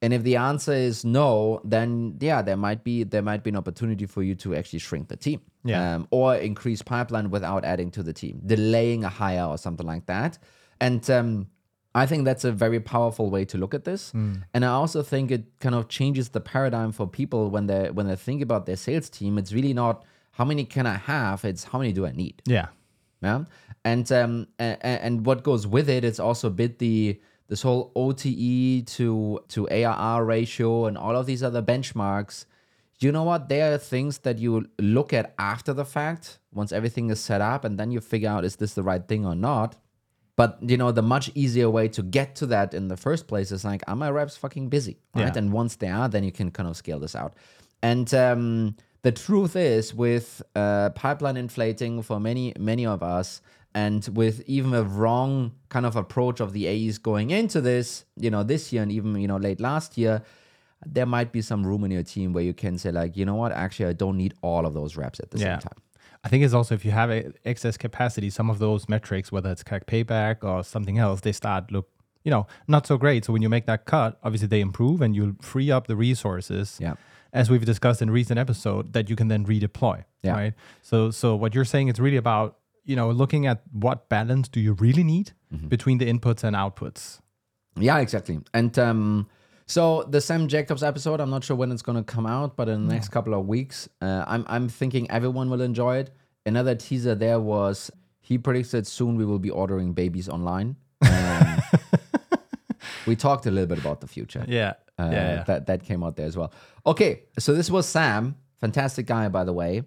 And 0.02 0.14
if 0.14 0.24
the 0.24 0.38
answer 0.38 0.72
is 0.72 1.04
no, 1.04 1.60
then 1.66 2.16
yeah, 2.22 2.42
there 2.42 2.56
might 2.56 2.84
be 2.86 3.04
there 3.04 3.22
might 3.22 3.44
be 3.44 3.50
an 3.50 3.58
opportunity 3.58 4.06
for 4.06 4.24
you 4.24 4.34
to 4.36 4.56
actually 4.56 4.80
shrink 4.80 5.10
the 5.10 5.18
team, 5.18 5.42
Yeah. 5.66 5.96
um, 5.96 6.08
or 6.10 6.36
increase 6.36 6.82
pipeline 6.82 7.30
without 7.30 7.66
adding 7.66 7.92
to 7.92 8.04
the 8.04 8.14
team, 8.14 8.40
delaying 8.46 9.04
a 9.04 9.10
hire 9.10 9.44
or 9.46 9.58
something 9.58 9.86
like 9.86 10.06
that. 10.06 10.38
And 10.80 11.08
um, 11.10 11.48
I 11.94 12.06
think 12.06 12.24
that's 12.24 12.46
a 12.46 12.52
very 12.54 12.80
powerful 12.80 13.30
way 13.30 13.44
to 13.46 13.58
look 13.58 13.74
at 13.74 13.84
this. 13.84 14.14
And 14.14 14.64
I 14.64 14.70
also 14.70 15.04
think 15.04 15.32
it 15.32 15.44
kind 15.60 15.76
of 15.76 15.90
changes 15.90 16.30
the 16.30 16.40
paradigm 16.40 16.94
for 16.94 17.06
people 17.06 17.50
when 17.50 17.68
they 17.68 17.92
when 17.92 18.08
they 18.08 18.16
think 18.16 18.42
about 18.42 18.66
their 18.68 18.78
sales 18.78 19.10
team. 19.10 19.38
It's 19.38 19.52
really 19.52 19.74
not 19.74 20.06
how 20.32 20.46
many 20.46 20.64
can 20.64 20.86
I 20.88 20.96
have; 20.96 21.44
it's 21.44 21.66
how 21.66 21.78
many 21.80 21.92
do 21.92 22.06
I 22.06 22.12
need. 22.14 22.42
Yeah. 22.46 22.68
Yeah, 23.22 23.44
and 23.86 24.12
um 24.12 24.48
and, 24.58 24.78
and 24.82 25.26
what 25.26 25.44
goes 25.44 25.66
with 25.66 25.90
it 25.90 26.04
is 26.04 26.20
also 26.20 26.48
a 26.48 26.52
bit 26.52 26.80
the 26.80 27.20
this 27.48 27.64
whole 27.64 27.92
OTE 27.96 28.86
to 28.86 29.40
to 29.48 29.68
ARR 29.70 30.24
ratio 30.24 30.86
and 30.86 30.98
all 30.98 31.16
of 31.16 31.26
these 31.26 31.44
other 31.44 31.62
benchmarks. 31.62 32.46
You 33.00 33.12
know 33.12 33.24
what? 33.24 33.48
There 33.48 33.74
are 33.74 33.78
things 33.78 34.20
that 34.20 34.40
you 34.40 34.68
look 34.78 35.14
at 35.14 35.34
after 35.40 35.74
the 35.74 35.86
fact, 35.86 36.40
once 36.54 36.72
everything 36.74 37.10
is 37.10 37.20
set 37.20 37.40
up, 37.40 37.64
and 37.64 37.80
then 37.80 37.92
you 37.92 38.02
figure 38.02 38.30
out 38.30 38.44
is 38.46 38.58
this 38.58 38.74
the 38.74 38.84
right 38.84 39.06
thing 39.08 39.26
or 39.26 39.36
not. 39.36 39.78
But 40.36 40.60
you 40.62 40.78
know, 40.78 40.92
the 40.92 41.02
much 41.02 41.32
easier 41.34 41.70
way 41.70 41.88
to 41.90 42.04
get 42.04 42.36
to 42.36 42.46
that 42.48 42.74
in 42.74 42.88
the 42.88 42.98
first 42.98 43.28
place 43.28 43.52
is 43.52 43.66
like, 43.66 43.84
are 43.88 43.96
my 43.96 44.10
reps 44.10 44.38
fucking 44.38 44.70
busy? 44.70 44.98
Right. 45.16 45.24
Yeah. 45.24 45.34
And 45.36 45.52
once 45.52 45.78
they 45.78 45.90
are, 45.90 46.08
then 46.08 46.24
you 46.24 46.32
can 46.32 46.52
kind 46.52 46.70
of 46.70 46.78
scale 46.78 47.00
this 47.00 47.16
out. 47.16 47.34
And 47.82 48.14
um, 48.14 48.76
the 49.02 49.12
truth 49.12 49.56
is, 49.56 49.94
with 49.94 50.42
uh, 50.56 50.92
pipeline 50.92 51.38
inflating 51.38 52.02
for 52.02 52.20
many, 52.20 52.54
many 52.60 52.86
of 52.86 53.02
us, 53.02 53.42
and 53.76 54.08
with 54.16 54.42
even 54.48 54.74
a 54.74 54.84
wrong 54.84 55.52
kind 55.70 55.86
of 55.86 55.96
approach 55.96 56.40
of 56.40 56.54
the 56.54 56.68
AEs 56.68 56.98
going 56.98 57.30
into 57.32 57.62
this, 57.62 58.06
you 58.18 58.30
know, 58.32 58.44
this 58.44 58.74
year 58.74 58.82
and 58.84 58.92
even, 58.92 59.16
you 59.16 59.28
know, 59.28 59.38
late 59.38 59.60
last 59.60 59.98
year, 59.98 60.22
there 60.86 61.06
might 61.06 61.32
be 61.32 61.42
some 61.42 61.66
room 61.66 61.84
in 61.84 61.92
your 61.92 62.04
team 62.04 62.34
where 62.34 62.44
you 62.44 62.54
can 62.54 62.78
say, 62.78 62.92
like, 62.92 63.16
you 63.18 63.26
know 63.26 63.36
what, 63.36 63.52
actually, 63.52 63.88
I 63.90 63.94
don't 63.94 64.18
need 64.18 64.34
all 64.42 64.66
of 64.66 64.74
those 64.74 64.96
reps 64.98 65.20
at 65.20 65.32
the 65.32 65.38
Yeah. 65.40 65.60
same 65.60 65.70
time. 65.70 65.80
I 66.24 66.28
think 66.30 66.44
it's 66.44 66.54
also 66.54 66.76
if 66.76 66.84
you 66.84 66.92
have 66.92 67.10
a 67.12 67.32
excess 67.46 67.78
capacity, 67.78 68.30
some 68.30 68.50
of 68.50 68.60
those 68.60 68.90
metrics, 68.90 69.32
whether 69.32 69.50
it's 69.52 69.64
CAC 69.64 69.86
payback 69.86 70.44
or 70.44 70.64
something 70.64 70.98
else, 70.98 71.22
they 71.22 71.32
start 71.32 71.72
look, 71.72 71.88
you 72.24 72.32
know, 72.32 72.46
not 72.68 72.86
so 72.88 72.98
great. 72.98 73.24
So 73.26 73.32
when 73.34 73.42
you 73.42 73.48
make 73.50 73.66
that 73.68 73.86
cut, 73.86 74.20
obviously 74.24 74.48
they 74.50 74.60
improve 74.62 75.02
and 75.02 75.16
you'll 75.16 75.36
free 75.42 75.72
up 75.72 75.88
the 75.88 75.96
resources. 75.96 76.78
Yeah. 76.82 76.96
As 77.32 77.50
we've 77.50 77.64
discussed 77.64 78.02
in 78.02 78.10
recent 78.10 78.38
episode, 78.40 78.92
that 78.94 79.10
you 79.10 79.16
can 79.16 79.28
then 79.30 79.46
redeploy. 79.46 80.04
Yeah. 80.24 80.34
Right. 80.34 80.54
So 80.82 81.12
so 81.12 81.36
what 81.36 81.54
you're 81.56 81.64
saying 81.66 81.88
it's 81.88 82.00
really 82.00 82.18
about, 82.18 82.58
you 82.90 82.96
know, 82.96 83.12
looking 83.12 83.46
at 83.46 83.62
what 83.72 84.10
balance 84.10 84.48
do 84.50 84.60
you 84.60 84.74
really 84.74 85.04
need 85.04 85.32
Mm-hmm. 85.52 85.68
between 85.68 85.98
the 85.98 86.06
inputs 86.06 86.44
and 86.44 86.56
outputs. 86.56 87.22
Yeah, 87.76 87.98
exactly. 88.06 88.38
And 88.54 88.78
um, 88.78 89.28
so 89.66 90.04
the 90.04 90.22
Sam 90.22 90.48
Jacobs 90.48 90.84
episode, 90.84 91.20
I'm 91.20 91.32
not 91.32 91.44
sure 91.44 91.58
when 91.58 91.72
it's 91.72 91.82
going 91.82 91.98
to 91.98 92.04
come 92.04 92.28
out, 92.28 92.56
but 92.56 92.70
in 92.70 92.88
the 92.88 92.94
next 92.94 93.10
couple 93.10 93.34
of 93.34 93.48
weeks, 93.48 93.90
uh, 94.00 94.24
I'm 94.28 94.46
I'm 94.48 94.70
thinking 94.70 95.10
everyone 95.10 95.50
will 95.50 95.62
enjoy 95.62 95.98
it. 96.02 96.12
Another 96.46 96.76
teaser 96.76 97.16
there 97.16 97.40
was 97.40 97.90
he 98.22 98.38
predicts 98.38 98.72
that 98.76 98.86
soon 98.86 99.16
we 99.16 99.26
will 99.26 99.40
be 99.40 99.50
ordering 99.50 99.94
babies 99.94 100.30
online. 100.30 100.76
Um, 101.02 101.58
we 103.08 103.16
talked 103.16 103.48
a 103.48 103.52
little 103.52 103.68
bit 103.74 103.80
about 103.80 104.02
the 104.02 104.08
future. 104.08 104.46
Yeah. 104.48 104.74
Uh, 105.00 105.10
yeah, 105.12 105.34
yeah. 105.34 105.44
That 105.46 105.66
that 105.66 105.84
came 105.84 106.04
out 106.04 106.16
there 106.16 106.28
as 106.28 106.38
well. 106.38 106.54
Okay, 106.86 107.24
so 107.40 107.56
this 107.56 107.72
was 107.72 107.88
Sam, 107.88 108.36
fantastic 108.62 109.08
guy 109.08 109.30
by 109.30 109.44
the 109.46 109.54
way. 109.54 109.82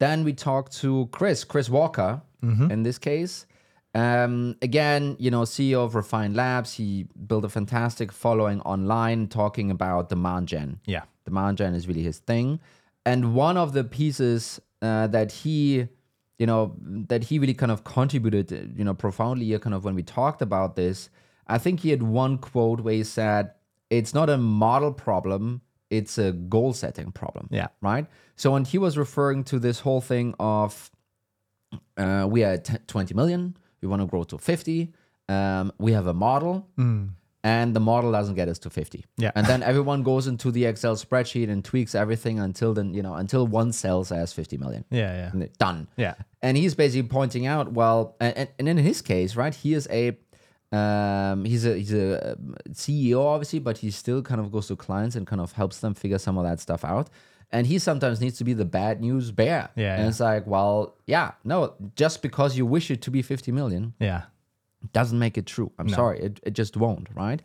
Then 0.00 0.24
we 0.24 0.32
talked 0.32 0.76
to 0.78 1.08
Chris, 1.12 1.44
Chris 1.44 1.68
Walker, 1.68 2.22
Mm-hmm. 2.42 2.70
in 2.70 2.82
this 2.82 2.98
case. 2.98 3.46
Um, 3.94 4.56
again, 4.60 5.16
you 5.18 5.30
know, 5.30 5.42
CEO 5.42 5.82
of 5.82 5.94
Refined 5.94 6.36
Labs. 6.36 6.74
He 6.74 7.06
built 7.26 7.42
a 7.44 7.48
fantastic 7.48 8.12
following 8.12 8.60
online, 8.62 9.28
talking 9.28 9.70
about 9.70 10.10
demand 10.10 10.48
gen. 10.48 10.78
Yeah. 10.84 11.04
Demand 11.24 11.56
gen 11.56 11.74
is 11.74 11.88
really 11.88 12.02
his 12.02 12.18
thing, 12.18 12.60
and 13.06 13.34
one 13.34 13.56
of 13.56 13.72
the 13.72 13.82
pieces 13.82 14.60
uh, 14.82 15.06
that 15.06 15.32
he, 15.32 15.88
you 16.38 16.46
know, 16.46 16.74
that 17.08 17.24
he 17.24 17.38
really 17.38 17.54
kind 17.54 17.72
of 17.72 17.84
contributed, 17.84 18.74
you 18.76 18.84
know, 18.84 18.92
profoundly. 18.94 19.46
here, 19.46 19.58
Kind 19.58 19.74
of 19.74 19.84
when 19.86 19.94
we 19.94 20.02
talked 20.02 20.42
about 20.42 20.76
this, 20.76 21.08
I 21.46 21.56
think 21.56 21.80
he 21.80 21.88
had 21.90 22.02
one 22.02 22.36
quote 22.36 22.80
where 22.82 22.92
he 22.94 23.04
said, 23.04 23.52
"It's 23.88 24.12
not 24.12 24.28
a 24.28 24.36
model 24.36 24.92
problem." 24.92 25.62
It's 25.98 26.18
a 26.18 26.32
goal 26.32 26.72
setting 26.72 27.12
problem 27.12 27.48
Yeah. 27.50 27.68
right? 27.80 28.06
So 28.36 28.50
when 28.52 28.64
he 28.64 28.78
was 28.78 28.96
referring 28.98 29.44
to 29.44 29.58
this 29.58 29.80
whole 29.80 30.00
thing 30.00 30.34
of 30.38 30.90
uh, 31.96 32.26
we 32.30 32.44
are 32.44 32.58
t- 32.58 32.74
20 32.86 33.14
million, 33.14 33.56
we 33.80 33.88
want 33.88 34.00
to 34.02 34.06
grow 34.06 34.24
to 34.24 34.38
50, 34.38 34.92
um, 35.28 35.72
we 35.78 35.92
have 35.92 36.06
a 36.06 36.14
model, 36.14 36.66
and 37.46 37.74
the 37.76 37.80
model 37.80 38.12
doesn't 38.12 38.34
get 38.36 38.48
us 38.48 38.58
to 38.60 38.70
50. 38.70 39.04
Yeah. 39.18 39.30
And 39.34 39.46
then 39.46 39.62
everyone 39.62 40.02
goes 40.02 40.26
into 40.26 40.50
the 40.50 40.64
Excel 40.64 40.96
spreadsheet 40.96 41.50
and 41.50 41.64
tweaks 41.64 41.94
everything 41.94 42.38
until 42.38 42.72
then, 42.74 42.94
you 42.94 43.02
know, 43.02 43.14
until 43.14 43.46
one 43.46 43.72
cell 43.72 44.04
says 44.04 44.32
50 44.32 44.56
million. 44.58 44.84
Yeah. 44.90 45.12
Yeah. 45.16 45.30
And 45.32 45.58
Done. 45.58 45.88
Yeah. 45.96 46.14
And 46.42 46.56
he's 46.56 46.74
basically 46.74 47.08
pointing 47.08 47.46
out, 47.46 47.72
well, 47.72 48.16
and, 48.20 48.48
and 48.58 48.68
in 48.68 48.76
his 48.78 49.02
case, 49.02 49.36
right, 49.36 49.54
he 49.54 49.74
is 49.74 49.86
a 49.90 50.12
um, 50.74 51.44
he's 51.44 51.64
a 51.64 51.74
he's 51.76 51.92
a 51.94 52.32
um, 52.32 52.54
CEO 52.72 53.24
obviously, 53.24 53.58
but 53.60 53.78
he 53.78 53.90
still 53.90 54.22
kind 54.22 54.40
of 54.40 54.50
goes 54.52 54.66
to 54.68 54.76
clients 54.76 55.16
and 55.16 55.26
kind 55.26 55.40
of 55.40 55.52
helps 55.52 55.78
them 55.80 55.94
figure 55.94 56.18
some 56.18 56.36
of 56.38 56.44
that 56.44 56.60
stuff 56.60 56.84
out. 56.84 57.08
And 57.52 57.66
he 57.66 57.78
sometimes 57.78 58.20
needs 58.20 58.38
to 58.38 58.44
be 58.44 58.52
the 58.52 58.64
bad 58.64 59.00
news 59.00 59.30
bear. 59.30 59.68
Yeah, 59.76 59.94
And 59.94 60.02
yeah. 60.02 60.08
it's 60.08 60.18
like, 60.20 60.44
well, 60.46 60.96
yeah, 61.06 61.32
no, 61.44 61.74
just 61.94 62.20
because 62.20 62.56
you 62.56 62.66
wish 62.66 62.90
it 62.90 63.00
to 63.02 63.10
be 63.12 63.22
50 63.22 63.52
million 63.52 63.94
Yeah. 64.00 64.22
doesn't 64.92 65.18
make 65.18 65.38
it 65.38 65.46
true. 65.46 65.70
I'm 65.78 65.88
sorry, 65.88 66.18
it, 66.20 66.40
it 66.42 66.52
just 66.54 66.76
won't, 66.76 67.08
right? 67.14 67.40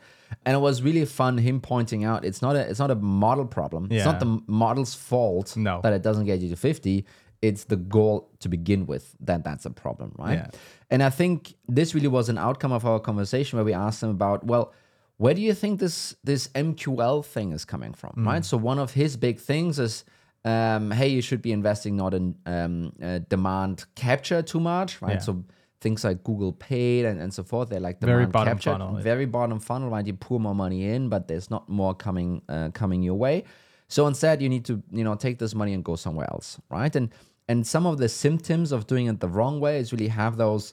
And 0.46 0.56
it 0.56 0.60
was 0.60 0.82
really 0.82 1.06
fun 1.06 1.38
him 1.38 1.60
pointing 1.62 2.06
out 2.06 2.26
it's 2.26 2.42
not 2.42 2.56
a 2.56 2.62
it's 2.70 2.80
not 2.80 2.92
a 2.92 2.96
model 2.96 3.46
problem. 3.46 3.88
Yeah. 3.92 3.98
It's 3.98 4.06
not 4.06 4.20
the 4.20 4.42
model's 4.48 4.96
fault 4.96 5.56
No. 5.56 5.82
that 5.84 5.94
it 5.94 6.02
doesn't 6.02 6.26
get 6.26 6.40
you 6.40 6.50
to 6.50 6.56
50. 6.56 7.06
It's 7.42 7.66
the 7.66 7.78
goal 7.78 8.30
to 8.40 8.50
begin 8.50 8.86
with 8.86 9.16
that 9.22 9.44
that's 9.44 9.66
a 9.66 9.70
problem, 9.70 10.14
right? 10.18 10.40
Yeah. 10.40 10.50
And 10.90 11.02
I 11.02 11.10
think 11.10 11.54
this 11.68 11.96
really 11.96 12.08
was 12.08 12.30
an 12.30 12.38
outcome 12.38 12.72
of 12.72 12.86
our 12.86 13.00
conversation 13.00 13.58
where 13.58 13.66
we 13.66 13.74
asked 13.74 14.04
him 14.04 14.10
about, 14.10 14.46
well, 14.46 14.74
where 15.18 15.34
do 15.34 15.42
you 15.42 15.54
think 15.54 15.80
this 15.80 16.16
this 16.24 16.48
MQL 16.50 17.26
thing 17.26 17.52
is 17.52 17.66
coming 17.66 17.94
from? 17.94 18.12
Hmm. 18.12 18.28
Right. 18.28 18.46
So 18.46 18.58
one 18.58 18.80
of 18.80 18.94
his 18.94 19.18
big 19.18 19.40
things 19.40 19.78
is, 19.78 20.06
um, 20.46 20.92
hey, 20.92 21.10
you 21.10 21.22
should 21.22 21.42
be 21.42 21.52
investing 21.52 21.96
not 21.98 22.14
in 22.14 22.36
um, 22.46 22.94
uh, 23.04 23.20
demand 23.30 23.86
capture 23.96 24.42
too 24.42 24.60
much, 24.60 25.02
right? 25.02 25.14
Yeah. 25.14 25.20
So 25.20 25.44
things 25.82 26.04
like 26.04 26.24
Google 26.24 26.54
Paid 26.54 27.06
and, 27.06 27.22
and 27.22 27.34
so 27.34 27.44
forth, 27.44 27.70
they're 27.70 27.80
like 27.80 28.00
Very 28.02 28.26
bottom 28.26 28.54
capture, 28.54 28.72
funnel, 28.72 28.96
yeah. 28.96 29.02
very 29.02 29.26
bottom 29.26 29.60
funnel, 29.60 29.90
right? 29.90 30.06
You 30.06 30.14
pour 30.14 30.40
more 30.40 30.56
money 30.56 30.86
in, 30.90 31.10
but 31.10 31.28
there's 31.28 31.50
not 31.50 31.70
more 31.70 31.94
coming 31.94 32.42
uh, 32.50 32.70
coming 32.74 33.04
your 33.04 33.16
way. 33.16 33.44
So 33.90 34.08
instead, 34.08 34.42
you 34.42 34.50
need 34.50 34.66
to 34.66 34.82
you 34.92 35.04
know 35.04 35.16
take 35.16 35.38
this 35.40 35.54
money 35.54 35.74
and 35.74 35.84
go 35.84 35.96
somewhere 35.96 36.28
else, 36.32 36.60
right? 36.70 36.96
And 36.96 37.10
and 37.50 37.66
some 37.68 37.86
of 37.92 37.98
the 37.98 38.08
symptoms 38.26 38.72
of 38.72 38.80
doing 38.92 39.06
it 39.12 39.20
the 39.20 39.28
wrong 39.38 39.60
way 39.66 39.76
is 39.82 39.92
really 39.94 40.08
have 40.24 40.34
those 40.38 40.66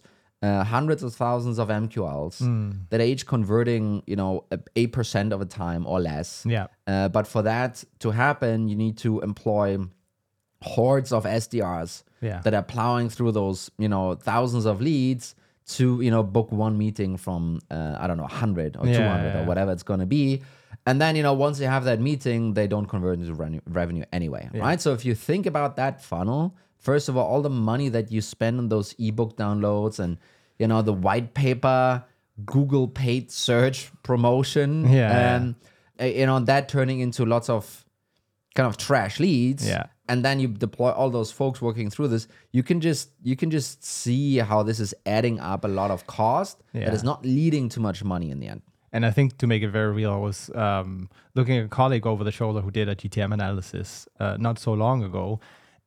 uh, 0.42 0.62
hundreds 0.74 1.02
of 1.02 1.10
thousands 1.24 1.58
of 1.58 1.66
MQLs 1.68 2.38
Hmm. 2.44 2.70
that 2.90 3.00
are 3.00 3.08
each 3.12 3.24
converting 3.34 4.02
you 4.06 4.16
know 4.20 4.44
eight 4.80 4.92
percent 4.98 5.32
of 5.34 5.38
the 5.40 5.50
time 5.64 5.82
or 5.92 5.98
less. 6.10 6.28
Yeah. 6.56 6.66
Uh, 6.86 7.08
but 7.16 7.26
for 7.26 7.42
that 7.42 7.72
to 8.00 8.08
happen, 8.24 8.68
you 8.70 8.76
need 8.84 8.96
to 8.98 9.20
employ 9.30 9.78
hordes 10.62 11.12
of 11.12 11.24
SDRs 11.24 12.02
Yeah. 12.20 12.40
that 12.44 12.54
are 12.54 12.62
plowing 12.62 13.08
through 13.10 13.32
those, 13.32 13.70
you 13.78 13.88
know, 13.88 14.14
thousands 14.14 14.64
of 14.66 14.80
leads 14.80 15.34
to, 15.76 16.00
you 16.00 16.10
know, 16.10 16.22
book 16.22 16.50
one 16.52 16.78
meeting 16.78 17.16
from, 17.16 17.60
uh, 17.70 17.96
I 17.98 18.06
don't 18.06 18.16
know, 18.16 18.24
100 18.24 18.76
or 18.78 18.86
Yeah, 18.86 18.98
200 18.98 19.34
yeah, 19.34 19.40
or 19.40 19.44
whatever 19.46 19.72
it's 19.72 19.82
going 19.82 20.00
to 20.00 20.06
be. 20.06 20.42
And 20.86 21.00
then, 21.00 21.16
you 21.16 21.22
know, 21.22 21.32
once 21.34 21.58
you 21.60 21.66
have 21.66 21.84
that 21.84 22.00
meeting, 22.00 22.54
they 22.54 22.66
don't 22.68 22.86
convert 22.86 23.18
into 23.18 23.34
revenue, 23.34 23.60
revenue 23.66 24.04
anyway, 24.12 24.48
right? 24.54 24.80
So 24.80 24.92
if 24.92 25.04
you 25.04 25.14
think 25.16 25.44
about 25.46 25.76
that 25.76 26.00
funnel, 26.02 26.54
first 26.78 27.08
of 27.08 27.16
all, 27.16 27.26
all 27.26 27.42
the 27.42 27.50
money 27.50 27.88
that 27.88 28.12
you 28.12 28.20
spend 28.20 28.58
on 28.60 28.68
those 28.68 28.94
ebook 28.98 29.36
downloads 29.36 29.98
and, 29.98 30.16
you 30.58 30.68
know, 30.68 30.82
the 30.82 30.92
white 30.92 31.34
paper, 31.34 32.04
Google 32.44 32.86
paid 32.86 33.30
search 33.32 33.90
promotion, 34.04 34.84
Yeah, 34.84 34.90
yeah. 34.92 35.36
um, 35.36 35.56
uh, 36.00 36.04
you 36.04 36.26
know, 36.26 36.38
that 36.40 36.68
turning 36.68 37.00
into 37.00 37.24
lots 37.24 37.48
of 37.48 37.84
kind 38.54 38.66
of 38.68 38.76
trash 38.76 39.18
leads 39.20 39.66
Yeah. 39.68 39.86
and 40.08 40.24
then 40.24 40.40
you 40.40 40.48
deploy 40.48 40.90
all 40.90 41.10
those 41.10 41.30
folks 41.30 41.60
working 41.60 41.90
through 41.90 42.08
this 42.08 42.26
you 42.52 42.62
can 42.62 42.80
just 42.80 43.10
you 43.22 43.36
can 43.36 43.50
just 43.50 43.84
see 43.84 44.38
how 44.38 44.62
this 44.62 44.80
is 44.80 44.94
adding 45.04 45.38
up 45.40 45.62
a 45.66 45.68
lot 45.68 45.90
of 45.90 46.06
cost 46.06 46.62
Yeah. 46.72 46.86
that 46.86 46.94
is 46.94 47.04
not 47.04 47.22
leading 47.22 47.68
to 47.70 47.80
much 47.80 48.02
money 48.02 48.30
in 48.30 48.40
the 48.40 48.48
end 48.48 48.62
And 48.96 49.04
I 49.04 49.10
think 49.10 49.36
to 49.38 49.46
make 49.46 49.62
it 49.62 49.68
very 49.68 49.92
real, 49.92 50.10
I 50.10 50.16
was 50.16 50.50
um, 50.54 51.10
looking 51.34 51.58
at 51.58 51.66
a 51.66 51.68
colleague 51.68 52.06
over 52.06 52.24
the 52.24 52.32
shoulder 52.32 52.62
who 52.62 52.70
did 52.70 52.88
a 52.88 52.96
GTM 52.96 53.34
analysis 53.34 54.08
uh, 54.18 54.38
not 54.40 54.58
so 54.58 54.72
long 54.72 55.04
ago. 55.04 55.38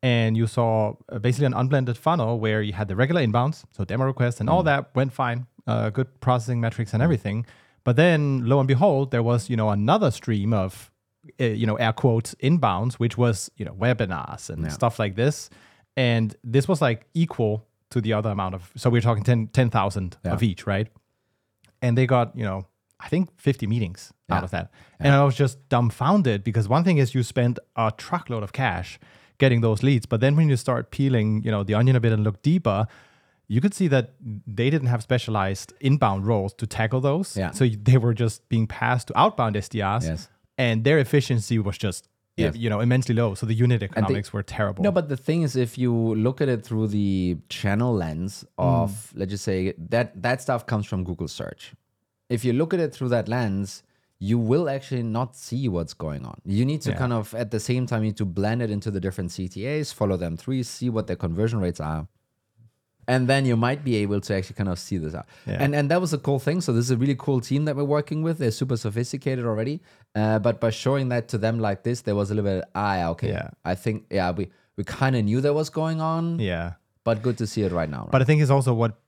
And 0.03 0.37
you 0.37 0.45
saw 0.45 0.93
uh, 1.11 1.17
basically 1.17 1.47
an 1.47 1.55
unblended 1.55 1.97
funnel 1.97 2.39
where 2.39 2.61
you 2.61 2.73
had 2.73 2.87
the 2.87 2.95
regular 2.95 3.25
inbounds, 3.25 3.63
so 3.71 3.83
demo 3.83 4.05
requests 4.05 4.39
and 4.39 4.47
all 4.47 4.61
that 4.61 4.91
went 4.93 5.11
fine, 5.11 5.47
uh, 5.65 5.89
good 5.89 6.21
processing 6.21 6.61
metrics 6.61 6.93
and 6.93 7.01
everything. 7.01 7.47
But 7.83 7.95
then, 7.95 8.45
lo 8.45 8.59
and 8.59 8.67
behold, 8.67 9.09
there 9.09 9.23
was 9.23 9.49
you 9.49 9.57
know 9.57 9.71
another 9.71 10.11
stream 10.11 10.53
of 10.53 10.91
uh, 11.41 11.45
you 11.45 11.65
know 11.65 11.77
air 11.77 11.93
quotes 11.93 12.35
inbounds, 12.35 12.93
which 12.93 13.17
was 13.17 13.49
you 13.57 13.65
know 13.65 13.73
webinars 13.73 14.51
and 14.51 14.71
stuff 14.71 14.99
like 14.99 15.15
this. 15.15 15.49
And 15.97 16.35
this 16.43 16.67
was 16.67 16.79
like 16.79 17.07
equal 17.15 17.65
to 17.89 18.01
the 18.01 18.13
other 18.13 18.29
amount 18.29 18.53
of. 18.53 18.71
So 18.77 18.91
we're 18.91 19.01
talking 19.01 19.23
10 19.23 19.47
10,000 19.47 20.17
of 20.25 20.43
each, 20.43 20.67
right? 20.67 20.87
and 21.81 21.97
they 21.97 22.05
got 22.05 22.35
you 22.35 22.43
know 22.43 22.65
i 22.99 23.07
think 23.07 23.29
50 23.39 23.67
meetings 23.67 24.11
Yeah. 24.29 24.35
out 24.37 24.43
of 24.43 24.51
that 24.51 24.71
and 24.99 25.13
i 25.13 25.23
was 25.23 25.35
just 25.35 25.57
dumbfounded 25.69 26.43
because 26.43 26.67
one 26.67 26.83
thing 26.83 26.97
is 26.97 27.13
you 27.15 27.23
spend 27.23 27.59
a 27.75 27.91
truckload 27.97 28.43
of 28.43 28.51
cash 28.53 28.99
getting 29.37 29.61
those 29.61 29.83
leads 29.83 30.05
but 30.05 30.19
then 30.21 30.35
when 30.35 30.49
you 30.49 30.57
start 30.57 30.91
peeling 30.91 31.41
you 31.43 31.51
know 31.51 31.63
the 31.63 31.73
onion 31.75 31.95
a 31.95 31.99
bit 31.99 32.11
and 32.11 32.23
look 32.23 32.41
deeper 32.41 32.87
you 33.51 33.59
could 33.61 33.73
see 33.73 33.87
that 33.87 34.13
they 34.45 34.69
didn't 34.69 34.89
have 34.89 35.01
specialized 35.01 35.73
inbound 35.79 36.27
roles 36.27 36.53
to 36.53 36.67
tackle 36.67 37.01
those 37.01 37.35
Yeah. 37.37 37.51
so 37.51 37.67
they 37.67 37.97
were 37.97 38.13
just 38.13 38.47
being 38.49 38.67
passed 38.67 39.07
to 39.07 39.17
outbound 39.19 39.55
sdrs 39.55 40.03
Yes. 40.03 40.29
and 40.57 40.83
their 40.83 40.99
efficiency 40.99 41.57
was 41.59 41.77
just 41.77 42.07
Yes. 42.37 42.55
you 42.55 42.69
know 42.69 42.79
immensely 42.79 43.13
low 43.15 43.33
so 43.35 43.45
the 43.45 43.53
unit 43.53 43.83
economics 43.83 44.31
were 44.31 44.43
terrible 44.43 44.81
no 44.83 44.91
but 44.91 45.09
the 45.09 45.17
thing 45.17 45.41
is 45.41 45.55
if 45.57 45.77
you 45.77 45.93
look 46.15 46.39
at 46.39 46.47
it 46.47 46.63
through 46.63 46.87
the 46.87 47.37
channel 47.49 47.93
lens 47.93 48.45
mm. 48.57 48.63
of 48.63 49.11
let's 49.13 49.31
just 49.31 49.43
say 49.43 49.73
that 49.77 50.21
that 50.21 50.41
stuff 50.41 50.65
comes 50.65 50.85
from 50.85 51.03
google 51.03 51.27
search 51.27 51.73
if 52.29 52.45
you 52.45 52.53
look 52.53 52.73
at 52.73 52.79
it 52.79 52.93
through 52.93 53.09
that 53.09 53.27
lens 53.27 53.83
you 54.21 54.37
will 54.37 54.69
actually 54.69 55.01
not 55.01 55.35
see 55.35 55.67
what's 55.69 55.93
going 55.93 56.25
on 56.25 56.39
you 56.45 56.65
need 56.65 56.81
to 56.81 56.91
Yeah. 56.91 56.97
kind 56.97 57.13
of 57.13 57.33
at 57.35 57.51
the 57.51 57.59
same 57.59 57.85
time 57.85 58.03
you 58.03 58.09
need 58.09 58.17
to 58.17 58.25
blend 58.25 58.61
it 58.61 58.69
into 58.69 58.91
the 58.91 58.99
different 58.99 59.31
ctas 59.31 59.93
follow 59.93 60.17
them 60.17 60.35
through 60.37 60.63
see 60.63 60.89
what 60.89 61.07
their 61.07 61.15
conversion 61.15 61.59
rates 61.59 61.79
are 61.79 62.07
and 63.07 63.27
then 63.27 63.43
you 63.45 63.57
might 63.57 63.83
be 63.83 63.95
able 63.97 64.21
to 64.21 64.35
actually 64.35 64.53
kind 64.55 64.69
of 64.69 64.77
see 64.77 64.97
this 64.99 65.15
out. 65.15 65.25
Yeah. 65.47 65.63
And 65.63 65.73
and 65.73 65.89
that 65.89 65.99
was 65.99 66.13
a 66.13 66.19
cool 66.19 66.37
thing. 66.37 66.61
So 66.61 66.71
this 66.73 66.85
is 66.85 66.91
a 66.91 66.97
really 66.97 67.15
cool 67.15 67.41
team 67.41 67.65
that 67.65 67.75
we're 67.75 67.83
working 67.83 68.21
with. 68.21 68.37
They're 68.37 68.51
super 68.51 68.77
sophisticated 68.77 69.45
already. 69.45 69.81
Uh, 70.13 70.37
but 70.37 70.59
by 70.61 70.69
showing 70.69 71.09
that 71.09 71.27
to 71.29 71.39
them 71.39 71.59
like 71.59 71.81
this, 71.81 72.01
there 72.01 72.13
was 72.13 72.29
a 72.29 72.35
little 72.35 72.51
bit 72.51 72.65
ah 72.75 72.95
yeah, 72.97 73.09
okay. 73.09 73.29
Yeah. 73.29 73.49
I 73.65 73.73
think 73.73 74.05
yeah 74.11 74.29
we 74.29 74.49
we 74.77 74.83
kind 74.83 75.15
of 75.15 75.25
knew 75.25 75.41
that 75.41 75.53
was 75.55 75.71
going 75.71 75.99
on, 76.01 76.37
yeah 76.37 76.73
but 77.03 77.23
good 77.23 77.37
to 77.39 77.47
see 77.47 77.63
it 77.63 77.71
right 77.71 77.89
now. 77.89 78.01
Right? 78.01 78.11
But 78.11 78.21
I 78.21 78.25
think 78.25 78.43
it's 78.43 78.51
also 78.51 78.75
what 78.75 78.99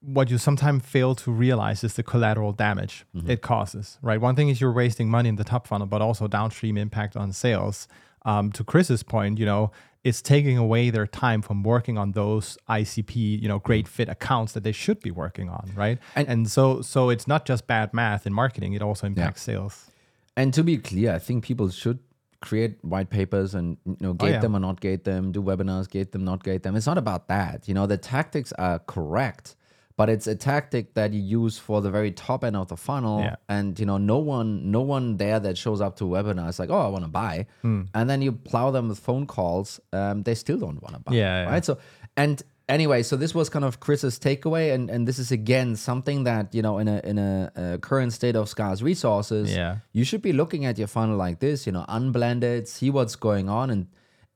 what 0.00 0.30
you 0.30 0.38
sometimes 0.38 0.84
fail 0.84 1.14
to 1.16 1.30
realize 1.30 1.82
is 1.82 1.94
the 1.94 2.02
collateral 2.02 2.52
damage 2.52 3.04
it 3.26 3.42
causes. 3.42 3.98
Right. 4.02 4.20
One 4.20 4.36
thing 4.36 4.48
is 4.48 4.60
you're 4.60 4.72
wasting 4.72 5.08
money 5.10 5.28
in 5.28 5.36
the 5.36 5.44
top 5.44 5.66
funnel, 5.66 5.86
but 5.86 6.00
also 6.00 6.28
downstream 6.28 6.76
impact 6.78 7.16
on 7.16 7.32
sales. 7.32 7.88
Um, 8.24 8.52
to 8.52 8.62
Chris's 8.64 9.02
point, 9.02 9.38
you 9.38 9.46
know, 9.46 9.70
it's 10.04 10.22
taking 10.22 10.56
away 10.56 10.90
their 10.90 11.06
time 11.06 11.42
from 11.42 11.62
working 11.64 11.98
on 11.98 12.12
those 12.12 12.56
ICP, 12.68 13.42
you 13.42 13.48
know, 13.48 13.58
great 13.58 13.88
fit 13.88 14.08
accounts 14.08 14.52
that 14.52 14.62
they 14.62 14.72
should 14.72 15.00
be 15.00 15.10
working 15.10 15.48
on, 15.48 15.72
right? 15.74 15.98
And- 16.14 16.28
And, 16.28 16.50
so 16.50 16.80
so 16.82 17.10
it's 17.10 17.26
not 17.26 17.44
just 17.44 17.66
bad 17.66 17.92
math 17.92 18.26
in 18.26 18.32
marketing; 18.32 18.74
it 18.74 18.82
also 18.82 19.06
impacts 19.06 19.42
sales. 19.42 19.90
And 20.36 20.54
to 20.54 20.62
be 20.62 20.78
clear, 20.78 21.14
I 21.14 21.18
think 21.18 21.42
people 21.44 21.68
should 21.70 21.98
create 22.40 22.78
white 22.84 23.10
papers 23.10 23.54
and 23.54 23.76
you 23.84 23.96
know 24.00 24.12
gate 24.14 24.28
Oh, 24.28 24.32
yeah. 24.34 24.40
them 24.40 24.54
or 24.54 24.60
not 24.60 24.80
gate 24.80 25.02
them, 25.04 25.32
do 25.32 25.42
webinars, 25.42 25.90
gate 25.90 26.12
them, 26.12 26.24
not 26.24 26.44
gate 26.44 26.62
them. 26.62 26.76
It's 26.76 26.86
not 26.86 26.98
about 26.98 27.26
that. 27.28 27.66
You 27.66 27.74
know, 27.74 27.86
the 27.86 27.96
tactics 27.98 28.52
are 28.52 28.78
correct, 28.80 29.56
but 29.98 30.08
it's 30.08 30.26
a 30.26 30.34
tactic 30.36 30.94
that 30.94 31.12
you 31.12 31.20
use 31.42 31.58
for 31.58 31.82
the 31.82 31.90
very 31.90 32.12
top 32.12 32.40
end 32.44 32.56
of 32.56 32.68
the 32.68 32.76
funnel. 32.76 33.20
Yeah. 33.20 33.36
And 33.56 33.78
you 33.80 33.86
know, 33.90 33.98
no 33.98 34.18
one, 34.18 34.70
no 34.70 34.80
one 34.96 35.16
there 35.18 35.40
that 35.46 35.58
shows 35.58 35.80
up 35.84 35.96
to 35.98 36.04
a 36.06 36.08
webinar 36.22 36.48
is 36.48 36.58
like, 36.62 36.70
oh, 36.70 36.78
I 36.88 36.90
want 36.94 37.04
to 37.04 37.10
buy, 37.22 37.46
Hmm. 37.62 37.82
and 37.94 38.08
then 38.10 38.22
you 38.22 38.32
plow 38.32 38.70
them 38.70 38.88
with 38.88 39.00
phone 39.08 39.26
calls. 39.26 39.80
Um, 39.92 40.22
they 40.22 40.34
still 40.44 40.58
don't 40.64 40.80
want 40.84 40.94
to 40.96 41.00
buy. 41.06 41.12
Yeah, 41.14 41.42
yeah. 41.42 41.50
Right. 41.52 41.64
So 41.64 41.78
and 42.16 42.36
anyway, 42.68 43.02
so 43.02 43.16
this 43.16 43.34
was 43.34 43.48
kind 43.48 43.64
of 43.64 43.80
Chris's 43.80 44.18
takeaway, 44.18 44.72
and 44.74 44.84
and 44.94 45.06
this 45.08 45.18
is 45.18 45.30
again 45.32 45.76
something 45.76 46.24
that 46.30 46.54
you 46.56 46.62
know 46.62 46.78
in 46.82 46.88
a 46.88 46.98
in 47.10 47.16
a, 47.18 47.52
uh 47.62 47.76
current 47.88 48.12
state 48.12 48.36
of 48.40 48.48
scarce 48.48 48.80
resources, 48.82 49.44
Yeah. 49.54 49.78
you 49.92 50.04
should 50.08 50.22
be 50.22 50.32
looking 50.32 50.62
at 50.64 50.78
your 50.78 50.88
funnel 50.96 51.16
like 51.26 51.38
this, 51.46 51.66
you 51.66 51.72
know, 51.76 51.84
unblended, 51.88 52.68
see 52.68 52.90
what's 52.90 53.16
going 53.16 53.48
on, 53.48 53.70
and 53.70 53.86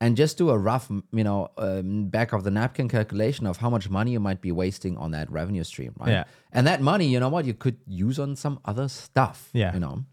and 0.03 0.17
just 0.17 0.37
do 0.37 0.49
a 0.49 0.57
rough, 0.57 0.91
you 1.13 1.23
know, 1.23 1.49
um, 1.57 2.09
back 2.09 2.33
of 2.33 2.43
the 2.43 2.51
napkin 2.51 2.89
calculation 2.89 3.47
of 3.47 3.55
how 3.55 3.69
much 3.69 3.89
money 3.89 4.11
you 4.11 4.19
might 4.19 4.41
be 4.41 4.51
wasting 4.51 4.97
on 4.97 5.11
that 5.11 5.31
revenue 5.31 5.63
stream, 5.63 5.93
right? 5.97 6.09
Yeah. 6.09 6.23
And 6.51 6.67
that 6.67 6.81
money, 6.81 7.07
you 7.07 7.21
know 7.21 7.29
what, 7.29 7.45
you 7.45 7.53
could 7.53 7.77
use 7.87 8.19
on 8.19 8.35
some 8.35 8.59
other 8.65 8.89
stuff. 8.89 9.49
Yeah. 9.53 9.73
You 9.73 9.79
know. 9.79 10.03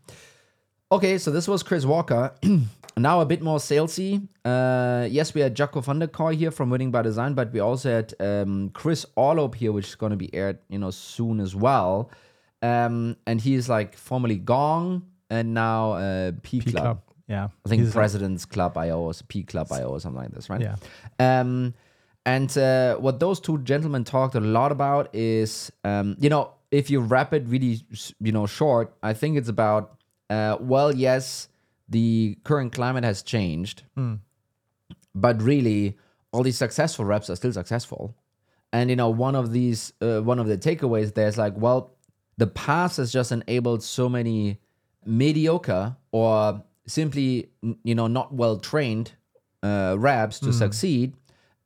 Okay, 0.92 1.18
so 1.18 1.32
this 1.32 1.49
was 1.49 1.64
Chris 1.64 1.85
Walker. 1.85 2.32
now 2.97 3.20
a 3.20 3.26
bit 3.26 3.42
more 3.42 3.59
salesy. 3.59 4.28
Uh, 4.44 5.09
yes, 5.11 5.35
we 5.35 5.40
had 5.40 5.56
Jaco 5.56 5.82
van 5.82 5.99
der 5.99 6.06
Kooi 6.06 6.37
here 6.37 6.52
from 6.52 6.70
Winning 6.70 6.92
by 6.92 7.02
Design, 7.02 7.35
but 7.35 7.52
we 7.52 7.59
also 7.59 7.90
had 7.90 8.14
um, 8.20 8.70
Chris 8.73 9.04
Orlob 9.16 9.56
here, 9.56 9.73
which 9.73 9.88
is 9.88 9.97
going 9.97 10.11
to 10.11 10.16
be 10.16 10.32
aired, 10.32 10.59
you 10.68 10.78
know, 10.78 10.92
soon 10.92 11.40
as 11.40 11.56
well. 11.56 12.12
Um, 12.62 13.16
and 13.26 13.40
he's 13.40 13.68
like 13.68 13.97
formerly 13.97 14.38
Gong 14.38 15.02
and 15.28 15.52
now 15.52 15.92
uh, 15.94 16.32
P, 16.44 16.61
P 16.61 16.70
Club. 16.70 16.85
Club, 16.85 17.02
yeah, 17.30 17.49
I 17.64 17.68
think 17.68 17.82
He's- 17.82 17.94
President's 17.94 18.44
Club 18.44 18.76
IO 18.76 18.99
or 19.00 19.12
P 19.28 19.44
Club 19.44 19.70
IO 19.72 19.88
or 19.90 20.00
something 20.00 20.20
like 20.22 20.32
this, 20.32 20.50
right? 20.50 20.60
Yeah. 20.60 20.76
Um, 21.18 21.75
and 22.26 22.56
uh, 22.58 22.96
what 22.96 23.20
those 23.20 23.38
two 23.40 23.58
gentlemen 23.58 24.04
talked 24.04 24.34
a 24.34 24.40
lot 24.40 24.72
about 24.72 25.14
is, 25.14 25.72
um, 25.84 26.16
you 26.20 26.28
know, 26.28 26.52
if 26.70 26.90
you 26.90 27.00
wrap 27.00 27.32
it 27.32 27.44
really, 27.46 27.80
you 28.20 28.32
know, 28.32 28.46
short, 28.46 28.92
I 29.02 29.14
think 29.14 29.38
it's 29.38 29.49
about, 29.49 29.96
uh, 30.28 30.56
well, 30.60 30.94
yes, 30.94 31.49
the 31.88 32.37
current 32.44 32.72
climate 32.72 33.04
has 33.04 33.22
changed, 33.22 33.84
but 35.14 35.40
really, 35.42 35.96
all 36.32 36.42
these 36.42 36.58
successful 36.58 37.04
reps 37.04 37.30
are 37.30 37.37
still 37.37 37.52
successful. 37.52 38.14
And 38.72 38.90
you 38.90 38.96
know, 38.96 39.08
one 39.10 39.34
of 39.34 39.50
these, 39.52 39.92
uh, 40.00 40.20
one 40.20 40.38
of 40.38 40.46
the 40.46 40.58
takeaways 40.58 41.14
there's 41.14 41.38
like, 41.38 41.54
well, 41.56 41.92
the 42.37 42.46
past 42.46 42.99
has 42.99 43.12
just 43.12 43.32
enabled 43.32 43.82
so 43.82 44.08
many 44.08 44.58
mediocre 45.04 45.96
or 46.12 46.62
simply, 46.90 47.49
you 47.85 47.94
know, 47.94 48.06
not 48.06 48.35
well 48.35 48.59
trained 48.59 49.12
uh, 49.62 49.97
reps 49.99 50.40
to 50.40 50.52
succeed, 50.52 51.14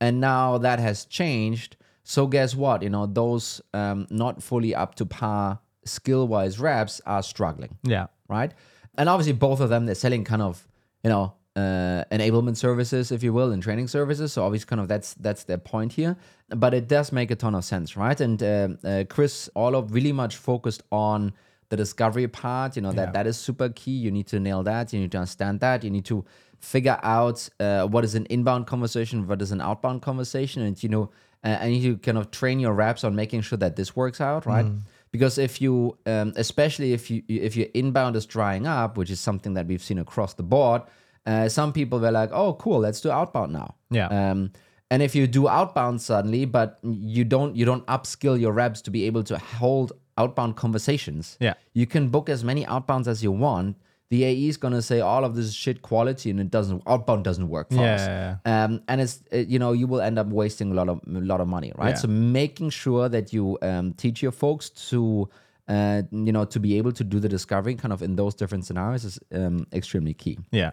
and 0.01 0.21
now 0.21 0.59
that 0.59 0.79
has 0.79 1.05
changed. 1.05 1.77
So 2.03 2.27
guess 2.27 2.55
what? 2.55 2.83
You 2.83 2.91
know, 2.91 3.07
those 3.07 3.63
um, 3.73 4.07
not 4.11 4.43
fully 4.43 4.75
up 4.75 4.95
to 4.97 5.07
par 5.07 5.59
skill 5.87 6.27
wise 6.29 6.59
reps 6.59 7.01
are 7.07 7.23
struggling 7.23 7.77
yeah, 7.83 8.07
right? 8.29 8.53
And 8.97 9.09
obviously, 9.09 9.33
both 9.33 9.61
of 9.61 9.69
them 9.71 9.87
they're 9.87 9.95
selling 9.95 10.25
kind 10.25 10.43
of 10.43 10.67
you 11.03 11.11
know 11.11 11.35
uh, 11.57 12.05
enablement 12.11 12.57
services, 12.57 13.13
if 13.13 13.23
you 13.23 13.33
will, 13.33 13.53
and 13.53 13.63
training 13.63 13.89
services. 13.89 14.33
So 14.33 14.45
obviously, 14.45 14.67
kind 14.67 14.81
of 14.81 14.89
that's 14.89 15.15
that's 15.15 15.45
their 15.45 15.59
point 15.59 15.93
here. 15.93 16.17
But 16.49 16.75
it 16.75 16.89
does 16.89 17.13
make 17.13 17.31
a 17.31 17.37
ton 17.37 17.55
of 17.55 17.65
sense, 17.65 17.97
right? 17.97 18.21
And 18.21 18.43
um 18.43 18.79
uh, 18.85 19.05
Chris 19.09 19.49
Orlob 19.57 19.95
really 19.95 20.13
much 20.13 20.37
focused 20.37 20.83
on 20.91 21.33
the 21.75 21.83
discovery 21.85 22.29
part, 22.29 22.77
you 22.77 22.83
know, 22.85 22.93
that 23.01 23.09
Yeah. 23.09 23.17
that 23.17 23.27
is 23.31 23.37
super 23.49 23.69
key. 23.81 23.97
You 24.05 24.11
need 24.17 24.27
to 24.35 24.39
nail 24.49 24.63
that. 24.71 24.93
You 24.93 25.01
need 25.03 25.13
to 25.13 25.19
understand 25.19 25.61
that. 25.61 25.77
You 25.85 25.91
need 25.97 26.05
to 26.13 26.25
figure 26.59 26.99
out 27.03 27.39
uh, 27.61 27.87
what 27.93 28.03
is 28.05 28.15
an 28.15 28.27
inbound 28.31 28.67
conversation, 28.67 29.27
what 29.31 29.41
is 29.43 29.53
an 29.53 29.61
outbound 29.61 29.99
conversation, 30.09 30.63
and 30.67 30.75
you 30.85 30.89
know, 30.95 31.05
uh, 31.47 31.63
and 31.63 31.69
you 31.77 31.97
kind 32.07 32.19
of 32.19 32.31
train 32.31 32.59
your 32.61 32.73
reps 32.85 33.03
on 33.05 33.15
making 33.15 33.43
sure 33.43 33.59
that 33.59 33.75
this 33.77 33.91
works 33.97 34.21
out, 34.21 34.47
right? 34.47 34.67
Because 35.11 35.39
if 35.39 35.61
you, 35.63 35.97
um, 36.07 36.33
especially 36.37 36.93
if 36.99 37.03
you 37.11 37.23
if 37.29 37.53
your 37.57 37.69
inbound 37.75 38.17
is 38.17 38.27
drying 38.27 38.67
up, 38.67 38.97
which 38.99 39.11
is 39.11 39.21
something 39.21 39.55
that 39.55 39.67
we've 39.67 39.83
seen 39.83 39.99
across 39.99 40.35
the 40.35 40.43
board, 40.43 40.83
uh, 41.27 41.49
some 41.49 41.73
people 41.73 41.99
were 42.01 42.11
like, 42.21 42.31
"Oh, 42.33 42.55
cool, 42.55 42.81
let's 42.81 43.01
do 43.01 43.11
outbound 43.11 43.53
now." 43.53 43.69
Yeah. 43.91 44.09
Um, 44.09 44.51
and 44.91 45.03
if 45.03 45.15
you 45.15 45.27
do 45.27 45.49
outbound 45.49 46.01
suddenly, 46.01 46.45
but 46.47 46.79
you 46.83 47.25
don't 47.25 47.55
you 47.57 47.65
don't 47.71 47.87
upskill 47.87 48.37
your 48.41 48.53
reps 48.53 48.81
to 48.83 48.91
be 48.91 49.07
able 49.11 49.23
to 49.25 49.39
hold 49.39 49.93
outbound 50.17 50.57
conversations, 50.57 51.37
Yeah. 51.41 51.55
you 51.73 51.87
can 51.87 52.09
book 52.09 52.29
as 52.29 52.45
many 52.45 52.65
outbounds 52.65 53.07
as 53.07 53.23
you 53.23 53.33
want. 53.33 53.77
The 54.11 54.23
AE 54.25 54.49
is 54.49 54.57
gonna 54.59 54.83
say 54.83 55.01
all 55.01 55.25
of 55.25 55.35
this 55.35 55.47
is 55.47 55.55
shit 55.55 55.83
quality, 55.83 56.31
and 56.31 56.39
it 56.39 56.51
doesn't 56.51 56.83
outbound 56.87 57.25
doesn't 57.25 57.49
work 57.49 57.71
for 57.71 57.77
Yeah, 57.83 57.95
us. 57.95 58.01
yeah, 58.07 58.37
Um, 58.65 58.81
and 58.87 59.01
it's 59.01 59.23
it, 59.33 59.49
you 59.49 59.59
know 59.59 59.73
you 59.73 59.87
will 59.89 60.01
end 60.01 60.19
up 60.19 60.29
wasting 60.29 60.71
a 60.71 60.75
lot 60.75 60.89
of 60.89 61.01
a 61.07 61.21
lot 61.21 61.41
of 61.41 61.49
money, 61.49 61.73
right? 61.77 61.91
Yeah. 61.91 61.95
So 62.03 62.09
making 62.09 62.71
sure 62.71 63.09
that 63.09 63.33
you 63.33 63.59
um, 63.63 63.93
teach 63.95 64.23
your 64.23 64.31
folks 64.33 64.71
to 64.91 65.29
uh, 65.69 66.03
you 66.13 66.33
know 66.33 66.45
to 66.45 66.61
be 66.61 66.79
able 66.79 66.93
to 66.93 67.03
do 67.03 67.19
the 67.19 67.29
discovery 67.29 67.75
kind 67.75 67.93
of 67.93 68.03
in 68.03 68.15
those 68.17 68.35
different 68.37 68.65
scenarios 68.67 69.05
is 69.05 69.19
um, 69.33 69.67
extremely 69.73 70.15
key. 70.15 70.39
Yeah. 70.53 70.73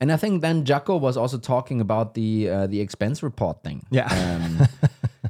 And 0.00 0.12
I 0.12 0.18
think 0.18 0.42
then 0.42 0.64
Jaco 0.64 1.00
was 1.00 1.16
also 1.16 1.38
talking 1.38 1.80
about 1.80 2.12
the 2.14 2.50
uh, 2.50 2.66
the 2.66 2.80
expense 2.80 3.22
report 3.22 3.62
thing. 3.64 3.86
Yeah. 3.90 4.06
Um, 4.12 4.68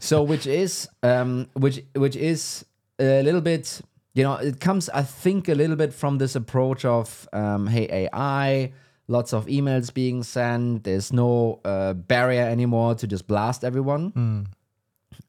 so 0.00 0.22
which 0.24 0.46
is 0.46 0.88
um, 1.04 1.46
which 1.54 1.82
which 1.94 2.16
is 2.16 2.64
a 2.98 3.22
little 3.22 3.40
bit 3.40 3.80
you 4.14 4.22
know 4.22 4.34
it 4.36 4.60
comes 4.60 4.88
I 4.90 5.02
think 5.02 5.48
a 5.48 5.54
little 5.54 5.76
bit 5.76 5.92
from 5.92 6.18
this 6.18 6.34
approach 6.36 6.84
of 6.84 7.28
um, 7.32 7.66
hey 7.66 7.86
AI 8.08 8.72
lots 9.08 9.32
of 9.32 9.46
emails 9.46 9.92
being 9.92 10.22
sent 10.22 10.84
there's 10.84 11.12
no 11.12 11.60
uh, 11.64 11.92
barrier 11.92 12.42
anymore 12.44 12.94
to 12.96 13.06
just 13.06 13.26
blast 13.26 13.64
everyone 13.64 14.48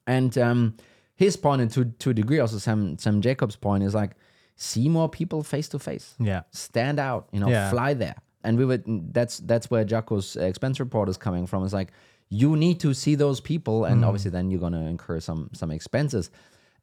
and 0.06 0.36
um, 0.38 0.74
his 1.16 1.36
point 1.36 1.60
and 1.62 1.70
to 1.72 1.84
to 1.84 2.10
a 2.10 2.14
degree 2.14 2.38
also 2.40 2.58
Sam 2.58 2.98
Sam 2.98 3.20
Jacobs 3.20 3.56
point 3.56 3.84
is 3.84 3.94
like 3.94 4.12
see 4.56 4.88
more 4.88 5.08
people 5.08 5.42
face 5.42 5.68
to 5.68 5.78
face 5.78 6.14
Yeah. 6.18 6.42
stand 6.50 6.98
out, 6.98 7.28
you 7.32 7.40
know, 7.40 7.48
Yeah. 7.48 7.70
fly 7.70 7.94
there. 7.94 8.16
And 8.44 8.56
we 8.58 8.64
would 8.64 8.84
that's 9.12 9.38
that's 9.40 9.70
where 9.70 9.84
Jaco's 9.84 10.36
expense 10.36 10.80
report 10.80 11.08
is 11.08 11.16
coming 11.16 11.46
from. 11.46 11.64
It's 11.64 11.72
like 11.74 11.92
you 12.30 12.56
need 12.56 12.78
to 12.80 12.92
see 12.94 13.14
those 13.14 13.40
people, 13.40 13.84
and 13.84 14.04
obviously 14.04 14.30
then 14.30 14.50
you're 14.50 14.60
gonna 14.60 14.86
incur 14.86 15.20
some 15.20 15.50
some 15.52 15.70
expenses. 15.70 16.30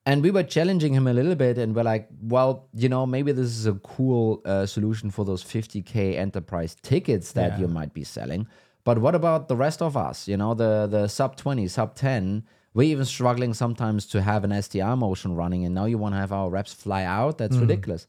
And 0.07 0.21
we 0.21 0.29
were 0.29 0.43
challenging 0.43 0.93
him 0.93 1.07
a 1.07 1.13
little 1.13 1.33
bit, 1.35 1.57
and 1.57 1.75
we're 1.75 1.83
like, 1.83 2.07
well, 2.21 2.67
you 2.75 2.89
know, 2.89 3.07
maybe 3.07 3.31
this 3.31 3.47
is 3.47 3.65
a 3.65 3.74
cool 3.74 4.41
uh, 4.45 4.65
solution 4.67 5.09
for 5.09 5.25
those 5.25 5.43
50k 5.43 6.15
enterprise 6.15 6.75
tickets 6.83 7.31
that 7.31 7.53
Yeah. 7.53 7.59
you 7.62 7.67
might 7.67 7.91
be 7.93 8.03
selling. 8.03 8.47
But 8.83 9.00
what 9.00 9.15
about 9.15 9.47
the 9.47 9.55
rest 9.55 9.81
of 9.81 9.97
us? 9.97 10.27
You 10.27 10.38
know, 10.38 10.53
the 10.53 10.85
the 10.85 11.07
sub 11.07 11.35
20, 11.38 11.67
sub 11.67 11.95
10. 11.95 12.43
We're 12.75 12.83
even 12.91 13.05
struggling 13.05 13.53
sometimes 13.55 14.05
to 14.07 14.21
have 14.21 14.43
an 14.43 14.51
SDR 14.51 14.95
motion 14.97 15.33
running, 15.33 15.65
and 15.65 15.74
now 15.74 15.85
you 15.85 15.97
want 15.97 16.13
to 16.13 16.19
have 16.19 16.31
our 16.31 16.50
reps 16.51 16.74
fly 16.74 17.03
out. 17.03 17.38
That's 17.39 17.55
ridiculous. 17.57 18.05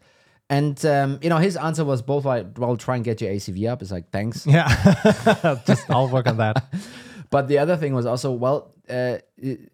And 0.51 0.85
um, 0.85 1.19
you 1.23 1.31
know, 1.31 1.39
his 1.39 1.57
answer 1.57 1.85
was 1.85 2.03
both 2.03 2.25
like, 2.27 2.59
"Well, 2.59 2.77
try 2.77 2.97
and 2.97 3.05
get 3.05 3.21
your 3.23 3.31
ACV 3.33 3.69
up." 3.71 3.81
It's 3.81 3.91
like, 3.91 4.11
thanks. 4.11 4.47
Yeah. 4.47 4.69
Just 5.67 5.89
I'll 5.91 6.09
work 6.09 6.27
on 6.29 6.37
that. 6.37 6.65
But 7.31 7.49
the 7.49 7.59
other 7.59 7.77
thing 7.77 7.95
was 7.95 8.07
also, 8.07 8.33
well, 8.33 8.73
uh, 8.89 9.19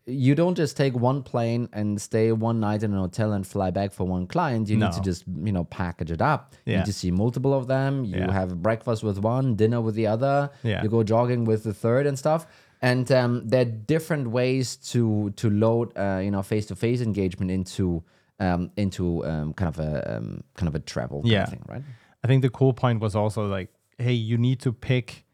you 0.06 0.34
don't 0.34 0.54
just 0.54 0.76
take 0.76 0.94
one 0.94 1.22
plane 1.22 1.68
and 1.72 2.00
stay 2.00 2.32
one 2.32 2.60
night 2.60 2.82
in 2.82 2.92
an 2.92 2.98
hotel 2.98 3.32
and 3.32 3.46
fly 3.46 3.70
back 3.70 3.92
for 3.92 4.04
one 4.06 4.26
client. 4.26 4.68
You 4.68 4.76
need 4.76 4.92
to 4.92 5.00
just, 5.02 5.24
you 5.26 5.52
know, 5.52 5.64
package 5.64 6.10
it 6.10 6.22
up. 6.22 6.54
You 6.64 6.72
Yeah. 6.72 6.78
need 6.78 6.86
to 6.86 6.92
see 6.92 7.10
multiple 7.10 7.52
of 7.52 7.66
them. 7.66 8.04
You 8.04 8.16
Yeah. 8.20 8.32
have 8.32 8.62
breakfast 8.62 9.02
with 9.04 9.18
one, 9.18 9.54
dinner 9.54 9.80
with 9.80 9.94
the 9.94 10.06
other. 10.06 10.50
Yeah. 10.62 10.82
You 10.82 10.88
go 10.88 11.02
jogging 11.02 11.44
with 11.44 11.62
the 11.64 11.74
third 11.74 12.06
and 12.06 12.18
stuff. 12.18 12.46
And 12.80 13.10
um, 13.12 13.46
there 13.46 13.60
are 13.62 13.64
different 13.94 14.28
ways 14.30 14.76
to 14.92 15.30
to 15.36 15.50
load, 15.50 15.92
uh, 15.96 16.20
you 16.24 16.30
know, 16.30 16.42
face 16.42 16.66
to 16.66 16.74
face 16.76 17.00
engagement 17.00 17.50
into 17.50 18.02
um, 18.40 18.70
into 18.76 19.24
um, 19.24 19.52
kind 19.54 19.68
of 19.68 19.78
a 19.78 20.16
um, 20.16 20.42
kind 20.54 20.68
of 20.68 20.74
a 20.74 20.80
travel 20.80 21.18
kind 21.22 21.26
of 21.26 21.38
Yeah. 21.38 21.44
thing, 21.46 21.62
right? 21.68 21.82
I 22.24 22.26
think 22.28 22.42
the 22.42 22.50
cool 22.50 22.72
point 22.72 23.00
was 23.00 23.14
also 23.14 23.46
like, 23.46 23.68
hey, 23.98 24.14
you 24.14 24.36
need 24.36 24.58
to 24.60 24.72
pick 24.72 25.24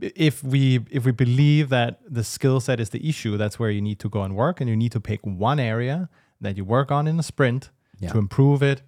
if 0.00 0.42
we 0.44 0.80
if 0.90 1.04
we 1.04 1.12
believe 1.12 1.68
that 1.70 2.00
the 2.08 2.22
skill 2.24 2.60
set 2.60 2.80
is 2.80 2.90
the 2.90 3.08
issue, 3.08 3.36
that's 3.36 3.58
where 3.58 3.70
you 3.70 3.80
need 3.80 3.98
to 4.00 4.08
go 4.08 4.22
and 4.22 4.34
work, 4.36 4.60
and 4.60 4.68
you 4.70 4.76
need 4.76 4.92
to 4.92 5.00
pick 5.00 5.20
one 5.24 5.58
area 5.60 6.08
that 6.40 6.56
you 6.56 6.64
work 6.64 6.90
on 6.90 7.06
in 7.08 7.18
a 7.18 7.22
sprint 7.22 7.70
Yeah. 8.00 8.10
to 8.12 8.18
improve 8.18 8.62
it, 8.62 8.82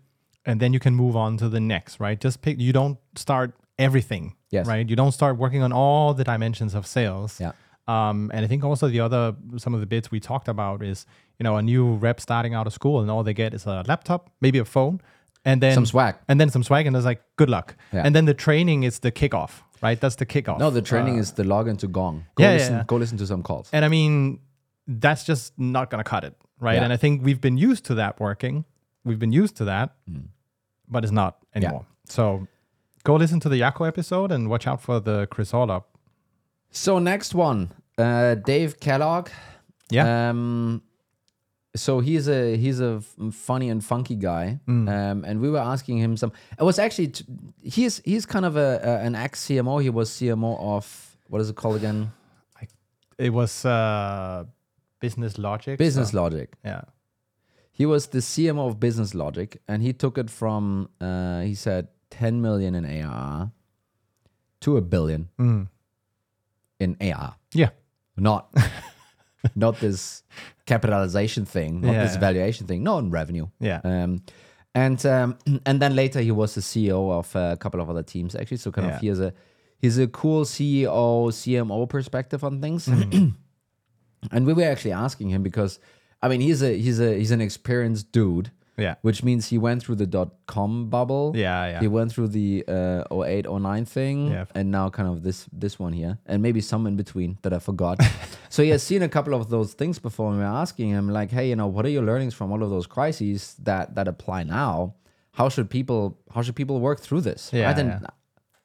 and 0.47 0.61
then 0.61 0.73
you 0.73 0.79
can 0.81 0.95
move 0.95 1.17
on 1.17 1.37
to 1.39 1.49
the 1.49 1.61
next. 1.61 1.99
Right? 2.01 2.21
Just 2.21 2.43
pick. 2.43 2.61
You 2.61 2.73
don't 2.73 2.99
start 3.17 3.55
everything. 3.79 4.35
Yes. 4.51 4.67
Right. 4.67 4.89
You 4.89 4.97
don't 4.97 5.13
start 5.13 5.37
working 5.37 5.63
on 5.63 5.73
all 5.73 6.15
the 6.15 6.25
dimensions 6.25 6.75
of 6.75 6.87
sales. 6.87 7.41
Yeah. 7.41 7.53
Um, 7.89 8.31
and 8.35 8.45
I 8.45 8.49
think 8.49 8.63
also 8.65 8.89
the 8.89 9.01
other 9.01 9.35
some 9.57 9.75
of 9.75 9.81
the 9.81 9.87
bits 9.87 10.11
we 10.13 10.21
talked 10.21 10.49
about 10.49 10.83
is 10.83 11.07
you 11.39 11.45
know 11.45 11.57
a 11.57 11.63
new 11.63 11.95
rep 11.95 12.21
starting 12.21 12.55
out 12.55 12.67
of 12.67 12.73
school 12.73 13.01
and 13.01 13.11
all 13.11 13.25
they 13.25 13.35
get 13.35 13.53
is 13.55 13.67
a 13.67 13.83
laptop, 13.89 14.31
maybe 14.41 14.59
a 14.59 14.65
phone, 14.65 15.01
and 15.45 15.61
then 15.61 15.75
Some 15.75 15.87
swag. 15.87 16.15
and 16.29 16.39
then 16.41 16.51
some 16.51 16.63
swag, 16.63 16.87
and 16.87 16.95
it's 16.97 17.05
like 17.07 17.23
good 17.37 17.51
luck. 17.51 17.75
Yeah. 17.93 18.03
And 18.05 18.15
then 18.15 18.27
the 18.27 18.35
training 18.35 18.85
is 18.85 19.01
the 19.01 19.11
kickoff, 19.11 19.63
right? 19.83 20.01
That's 20.01 20.17
the 20.17 20.27
kickoff. 20.27 20.59
No, 20.59 20.71
the 20.71 20.83
training 20.83 21.17
Uh, 21.17 21.21
is 21.23 21.33
the 21.33 21.43
login 21.45 21.79
to 21.79 21.87
Gong. 21.89 22.25
Go 22.35 22.45
yeah, 22.45 22.53
listen, 22.53 22.75
yeah. 22.75 22.85
Go 22.87 22.97
listen 22.97 23.19
to 23.19 23.27
some 23.27 23.43
calls. 23.43 23.69
and 23.73 23.85
I 23.85 23.89
mean 23.89 24.41
that's 24.87 25.25
just 25.25 25.59
not 25.59 25.91
gonna 25.91 26.05
cut 26.05 26.25
it, 26.25 26.35
right? 26.59 26.75
Yeah. 26.77 26.85
And 26.85 26.93
I 26.93 26.97
think 26.97 27.23
we've 27.25 27.41
been 27.41 27.57
used 27.57 27.85
to 27.87 27.95
that 27.97 28.19
working. 28.21 28.65
We've 29.05 29.19
been 29.19 29.33
used 29.33 29.57
to 29.57 29.65
that, 29.67 29.95
Mm. 30.11 30.29
but 30.89 31.05
it's 31.05 31.13
not 31.13 31.39
anymore. 31.55 31.87
So 32.09 32.47
go 33.05 33.15
listen 33.17 33.41
to 33.41 33.49
the 33.49 33.61
Jaco 33.61 33.87
episode 33.87 34.33
and 34.33 34.49
watch 34.51 34.67
out 34.67 34.81
for 34.83 35.01
the 35.01 35.27
Chris 35.31 35.53
Orlob. 35.53 35.85
So 36.71 36.99
next 36.99 37.35
one, 37.35 37.71
uh, 37.99 38.35
Dave 38.35 38.79
Kellogg. 38.81 39.29
Yeah. 39.91 40.31
Um, 40.31 40.83
so 41.77 42.01
he's 42.01 42.29
a 42.29 42.57
he's 42.57 42.81
a 42.81 43.01
funny 43.33 43.69
and 43.71 43.85
funky 43.85 44.17
guy, 44.17 44.59
Mm. 44.67 44.89
um, 44.89 45.25
and 45.25 45.41
we 45.41 45.49
were 45.51 45.59
asking 45.75 45.99
him 45.99 46.17
some. 46.17 46.33
It 46.59 46.65
was 46.65 46.79
actually 46.79 47.09
t- 47.09 47.25
he's 47.63 48.01
he's 48.05 48.27
kind 48.27 48.45
of 48.45 48.57
a, 48.57 48.81
a 48.83 49.07
an 49.07 49.15
ex 49.15 49.47
CMO. 49.47 49.81
He 49.83 49.91
was 49.91 50.11
CMO 50.11 50.59
of 50.61 51.17
what 51.29 51.41
is 51.41 51.49
it 51.51 51.57
called 51.57 51.77
again? 51.77 52.13
It 53.19 53.33
was 53.33 53.65
uh, 53.65 54.45
business 55.01 55.37
logic. 55.39 55.79
Business 55.79 56.11
so- 56.11 56.23
Logic. 56.23 56.49
Yeah. 56.65 56.83
He 57.73 57.87
was 57.87 58.09
the 58.09 58.19
CMO 58.21 58.69
of 58.69 58.79
Business 58.81 59.15
Logic, 59.15 59.57
and 59.69 59.83
he 59.83 59.93
took 59.93 60.19
it 60.19 60.29
from 60.31 60.89
uh, 61.01 61.41
he 61.43 61.55
said 61.55 61.89
10 62.11 62.41
million 62.43 62.75
in 62.75 62.85
ARR 62.85 63.51
to 64.61 64.77
a 64.77 64.81
billion 64.81 65.29
Mm. 65.39 65.69
in 66.79 66.97
ARR. 67.01 67.35
Yeah. 67.55 67.71
not 68.17 68.53
not 69.55 69.79
this 69.81 70.23
capitalization 70.67 71.45
thing, 71.45 71.81
not 71.81 71.93
this 71.95 72.17
valuation 72.17 72.67
thing, 72.67 72.83
not 72.83 72.97
on 72.99 73.11
revenue. 73.11 73.47
Yeah. 73.59 73.81
Um, 73.85 74.23
and 74.75 75.05
um, 75.07 75.37
and 75.67 75.81
then 75.81 75.95
later 75.97 76.21
he 76.21 76.31
was 76.31 76.55
the 76.55 76.61
CEO 76.61 77.11
of 77.13 77.35
a 77.35 77.57
couple 77.57 77.81
of 77.81 77.91
other 77.91 78.03
teams 78.03 78.35
actually. 78.35 78.59
So 78.59 78.71
kind 78.71 78.89
Yeah. 78.89 78.95
of 78.97 79.01
he 79.01 79.07
has 79.09 79.21
a 79.21 79.33
he's 79.79 79.99
a 79.99 80.07
cool 80.07 80.45
CEO 80.45 81.31
CMO 81.33 81.89
perspective 81.89 82.45
on 82.45 82.61
things. 82.61 82.87
Mm. 82.87 83.35
and 84.33 84.47
we 84.47 84.53
were 84.53 84.63
actually 84.65 84.93
asking 84.93 85.31
him 85.31 85.43
because 85.43 85.79
I 86.23 86.29
mean 86.29 86.41
he's 86.41 86.63
a 86.63 86.77
he's 86.79 87.01
a 87.01 87.17
he's 87.19 87.31
an 87.31 87.41
experienced 87.41 88.13
dude. 88.13 88.51
Yeah. 88.81 88.95
Which 89.03 89.23
means 89.23 89.49
he 89.49 89.59
went 89.59 89.83
through 89.83 89.97
the 89.97 90.07
dot 90.07 90.31
com 90.47 90.89
bubble. 90.91 91.33
Yeah, 91.37 91.67
yeah. 91.73 91.81
He 91.81 91.89
went 91.89 92.13
through 92.13 92.29
the 92.29 92.65
uh, 92.67 93.05
08, 93.25 93.47
09 93.47 93.85
thing, 93.85 94.31
Yeah. 94.31 94.45
and 94.55 94.71
now 94.71 94.89
kind 94.91 95.09
of 95.09 95.23
this 95.23 95.47
this 95.53 95.79
one 95.79 95.93
here, 95.93 96.19
and 96.27 96.43
maybe 96.43 96.61
some 96.61 96.87
in 96.87 96.97
between 96.97 97.39
that 97.43 97.53
I 97.53 97.59
forgot. 97.59 97.99
so 98.49 98.63
he 98.63 98.71
has 98.71 98.83
seen 98.83 99.03
a 99.03 99.09
couple 99.09 99.35
of 99.35 99.49
those 99.51 99.75
things 99.75 99.99
before, 99.99 100.29
and 100.31 100.39
we 100.39 100.45
we're 100.45 100.51
asking 100.63 100.89
him 100.91 101.09
like, 101.09 101.31
"Hey, 101.31 101.49
you 101.51 101.57
know, 101.57 101.67
what 101.69 101.85
are 101.87 101.91
your 101.91 102.05
learnings 102.05 102.35
from 102.35 102.51
all 102.53 102.63
of 102.63 102.71
those 102.71 102.87
crises 102.87 103.55
that 103.63 103.95
that 103.97 104.09
apply 104.09 104.45
now? 104.45 104.95
How 105.33 105.49
should 105.49 105.69
people 105.71 106.19
how 106.35 106.43
should 106.43 106.57
people 106.57 106.81
work 106.81 107.01
through 107.01 107.21
this?" 107.23 107.51
Yeah, 107.53 107.67
right? 107.67 107.79
And 107.79 107.89
yeah. 107.91 108.09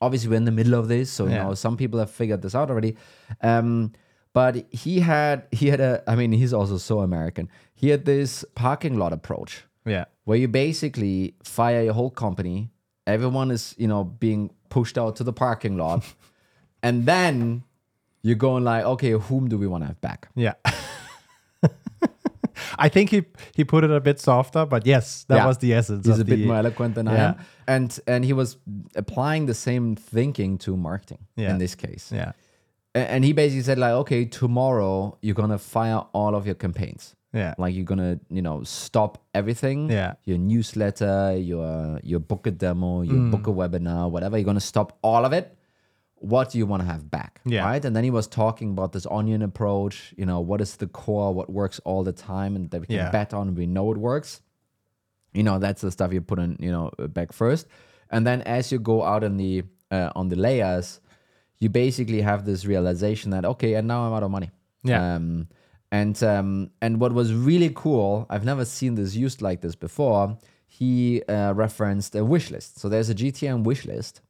obviously 0.01 0.29
we're 0.29 0.37
in 0.37 0.45
the 0.45 0.57
middle 0.61 0.75
of 0.79 0.87
this, 0.87 1.09
so 1.11 1.25
you 1.25 1.31
Yeah. 1.35 1.43
know 1.43 1.53
some 1.55 1.75
people 1.77 1.99
have 1.99 2.09
figured 2.11 2.41
this 2.41 2.55
out 2.55 2.69
already. 2.69 2.95
Um, 3.41 3.91
but 4.33 4.65
he 4.71 4.99
had 4.99 5.43
he 5.51 5.67
had 5.69 5.79
a 5.79 6.03
I 6.07 6.15
mean 6.15 6.31
he's 6.31 6.53
also 6.53 6.77
so 6.77 6.99
American. 6.99 7.49
He 7.73 7.89
had 7.89 8.05
this 8.05 8.43
parking 8.55 8.97
lot 8.97 9.13
approach 9.13 9.63
Yeah. 9.85 10.05
where 10.23 10.37
you 10.37 10.47
basically 10.47 11.35
fire 11.43 11.83
your 11.83 11.93
whole 11.93 12.09
company. 12.11 12.71
Everyone 13.07 13.51
is, 13.51 13.75
you 13.77 13.87
know, 13.87 14.03
being 14.03 14.49
pushed 14.69 14.97
out 14.97 15.15
to 15.17 15.23
the 15.23 15.33
parking 15.33 15.77
lot. 15.77 16.03
and 16.83 17.05
then 17.05 17.63
you're 18.23 18.35
going 18.35 18.63
like, 18.63 18.83
okay, 18.85 19.11
whom 19.11 19.47
do 19.47 19.57
we 19.57 19.67
want 19.67 19.83
to 19.83 19.87
have 19.87 20.01
back? 20.01 20.29
Yeah. 20.35 20.53
I 22.77 22.89
think 22.89 23.09
he 23.09 23.23
he 23.55 23.63
put 23.65 23.83
it 23.83 23.91
a 23.91 23.99
bit 23.99 24.19
softer, 24.19 24.65
but 24.65 24.85
yes, 24.85 25.25
that 25.27 25.35
Yeah. 25.37 25.45
was 25.47 25.57
the 25.57 25.73
essence. 25.73 26.05
He's 26.07 26.19
a 26.19 26.25
bit 26.25 26.39
more 26.39 26.55
eloquent 26.55 26.95
than 26.95 27.07
I 27.07 27.15
am. 27.17 27.35
And 27.67 27.99
and 28.07 28.25
he 28.25 28.33
was 28.33 28.57
applying 28.95 29.45
the 29.47 29.53
same 29.53 29.95
thinking 29.95 30.57
to 30.59 30.75
marketing 30.77 31.19
Yeah. 31.35 31.51
in 31.51 31.57
this 31.57 31.75
case. 31.75 32.11
Yeah. 32.15 32.31
And 32.93 33.25
he 33.25 33.33
basically 33.33 33.63
said, 33.63 33.77
like, 33.77 33.91
okay, 33.91 34.25
tomorrow 34.25 35.17
you're 35.21 35.35
gonna 35.35 35.57
fire 35.57 36.05
all 36.13 36.33
of 36.35 36.45
your 36.45 36.55
campaigns. 36.55 37.14
Yeah. 37.35 37.53
Like 37.57 37.75
you're 37.75 37.83
gonna, 37.85 38.19
you 38.29 38.41
know, 38.41 38.63
stop 38.63 39.17
everything. 39.33 39.89
Yeah. 39.91 40.13
Your 40.23 40.37
newsletter, 40.37 41.35
your 41.37 41.99
your 42.01 42.19
book 42.21 42.47
a 42.47 42.51
demo, 42.51 43.01
your 43.01 43.15
Mm. 43.17 43.31
book 43.31 43.45
a 43.47 43.51
webinar, 43.51 44.09
whatever. 44.09 44.37
You're 44.37 44.45
gonna 44.45 44.59
stop 44.73 44.97
all 45.03 45.25
of 45.25 45.33
it. 45.33 45.55
What 46.15 46.51
do 46.51 46.57
you 46.57 46.65
want 46.65 46.81
to 46.81 46.87
have 46.87 47.11
back? 47.11 47.41
Yeah. 47.45 47.65
Right. 47.65 47.83
And 47.85 47.93
then 47.95 48.03
he 48.05 48.09
was 48.09 48.25
talking 48.27 48.69
about 48.71 48.93
this 48.93 49.05
onion 49.11 49.41
approach. 49.41 50.13
You 50.17 50.25
know, 50.25 50.39
what 50.39 50.61
is 50.61 50.77
the 50.77 50.87
core? 50.87 51.33
What 51.33 51.49
works 51.51 51.79
all 51.83 52.03
the 52.03 52.13
time, 52.13 52.55
and 52.55 52.71
that 52.71 52.79
we 52.81 52.87
can 52.87 52.95
Yeah. 52.95 53.11
bet 53.11 53.33
on. 53.33 53.53
We 53.53 53.65
know 53.67 53.91
it 53.91 53.97
works. 53.97 54.41
You 55.33 55.43
know, 55.43 55.59
that's 55.59 55.81
the 55.81 55.91
stuff 55.91 56.13
you 56.13 56.21
put 56.21 56.39
in. 56.39 56.55
You 56.59 56.71
know, 56.71 56.89
back 57.09 57.33
first, 57.33 57.67
and 58.09 58.25
then 58.25 58.41
as 58.43 58.71
you 58.71 58.79
go 58.79 59.03
out 59.03 59.23
on 59.23 59.35
the 59.37 59.63
uh, 59.91 60.09
on 60.15 60.29
the 60.29 60.35
layers, 60.37 61.01
you 61.59 61.69
basically 61.69 62.21
have 62.21 62.45
this 62.45 62.65
realization 62.65 63.31
that 63.31 63.43
okay, 63.45 63.73
and 63.75 63.87
now 63.87 64.07
I'm 64.07 64.13
out 64.13 64.23
of 64.23 64.31
money. 64.31 64.49
Yeah. 64.83 65.15
Um, 65.15 65.47
and 65.99 66.15
um, 66.23 66.49
and 66.81 66.99
what 67.01 67.11
was 67.13 67.33
really 67.33 67.71
cool, 67.83 68.25
I've 68.29 68.45
never 68.51 68.65
seen 68.65 68.95
this 68.95 69.15
used 69.15 69.41
like 69.41 69.59
this 69.61 69.75
before. 69.75 70.37
He 70.67 71.23
uh, 71.35 71.53
referenced 71.55 72.15
a 72.15 72.23
wish 72.33 72.51
list. 72.51 72.79
So 72.81 72.89
there's 72.89 73.09
a 73.09 73.15
GTM 73.15 73.63
wish 73.63 73.85
list 73.85 74.21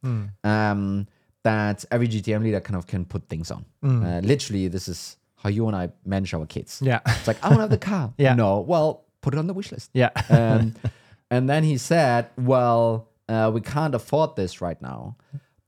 um, 0.44 1.08
that 1.44 1.86
every 1.90 2.08
GTM 2.08 2.44
leader 2.44 2.62
kind 2.62 2.78
of 2.78 2.86
can 2.86 3.04
put 3.06 3.28
things 3.30 3.50
on. 3.52 3.66
Uh, 3.84 4.20
literally, 4.24 4.68
this 4.68 4.88
is 4.88 5.18
how 5.42 5.50
you 5.50 5.68
and 5.68 5.76
I 5.76 5.90
manage 6.06 6.34
our 6.34 6.46
kids. 6.46 6.82
Yeah. 6.84 7.00
It's 7.18 7.28
like 7.28 7.40
I 7.44 7.48
want 7.50 7.58
to 7.60 7.62
have 7.68 7.76
the 7.80 7.86
car. 7.94 8.14
Yeah. 8.26 8.36
No. 8.36 8.60
Well, 8.72 8.88
put 9.22 9.34
it 9.34 9.40
on 9.40 9.48
the 9.48 9.54
wish 9.60 9.72
list. 9.72 9.90
Yeah. 9.94 10.12
Um, 10.30 10.74
and 11.32 11.50
then 11.50 11.64
he 11.64 11.78
said, 11.78 12.30
"Well, 12.38 13.10
uh, 13.28 13.50
we 13.56 13.62
can't 13.62 13.96
afford 13.96 14.36
this 14.36 14.62
right 14.62 14.80
now, 14.82 15.18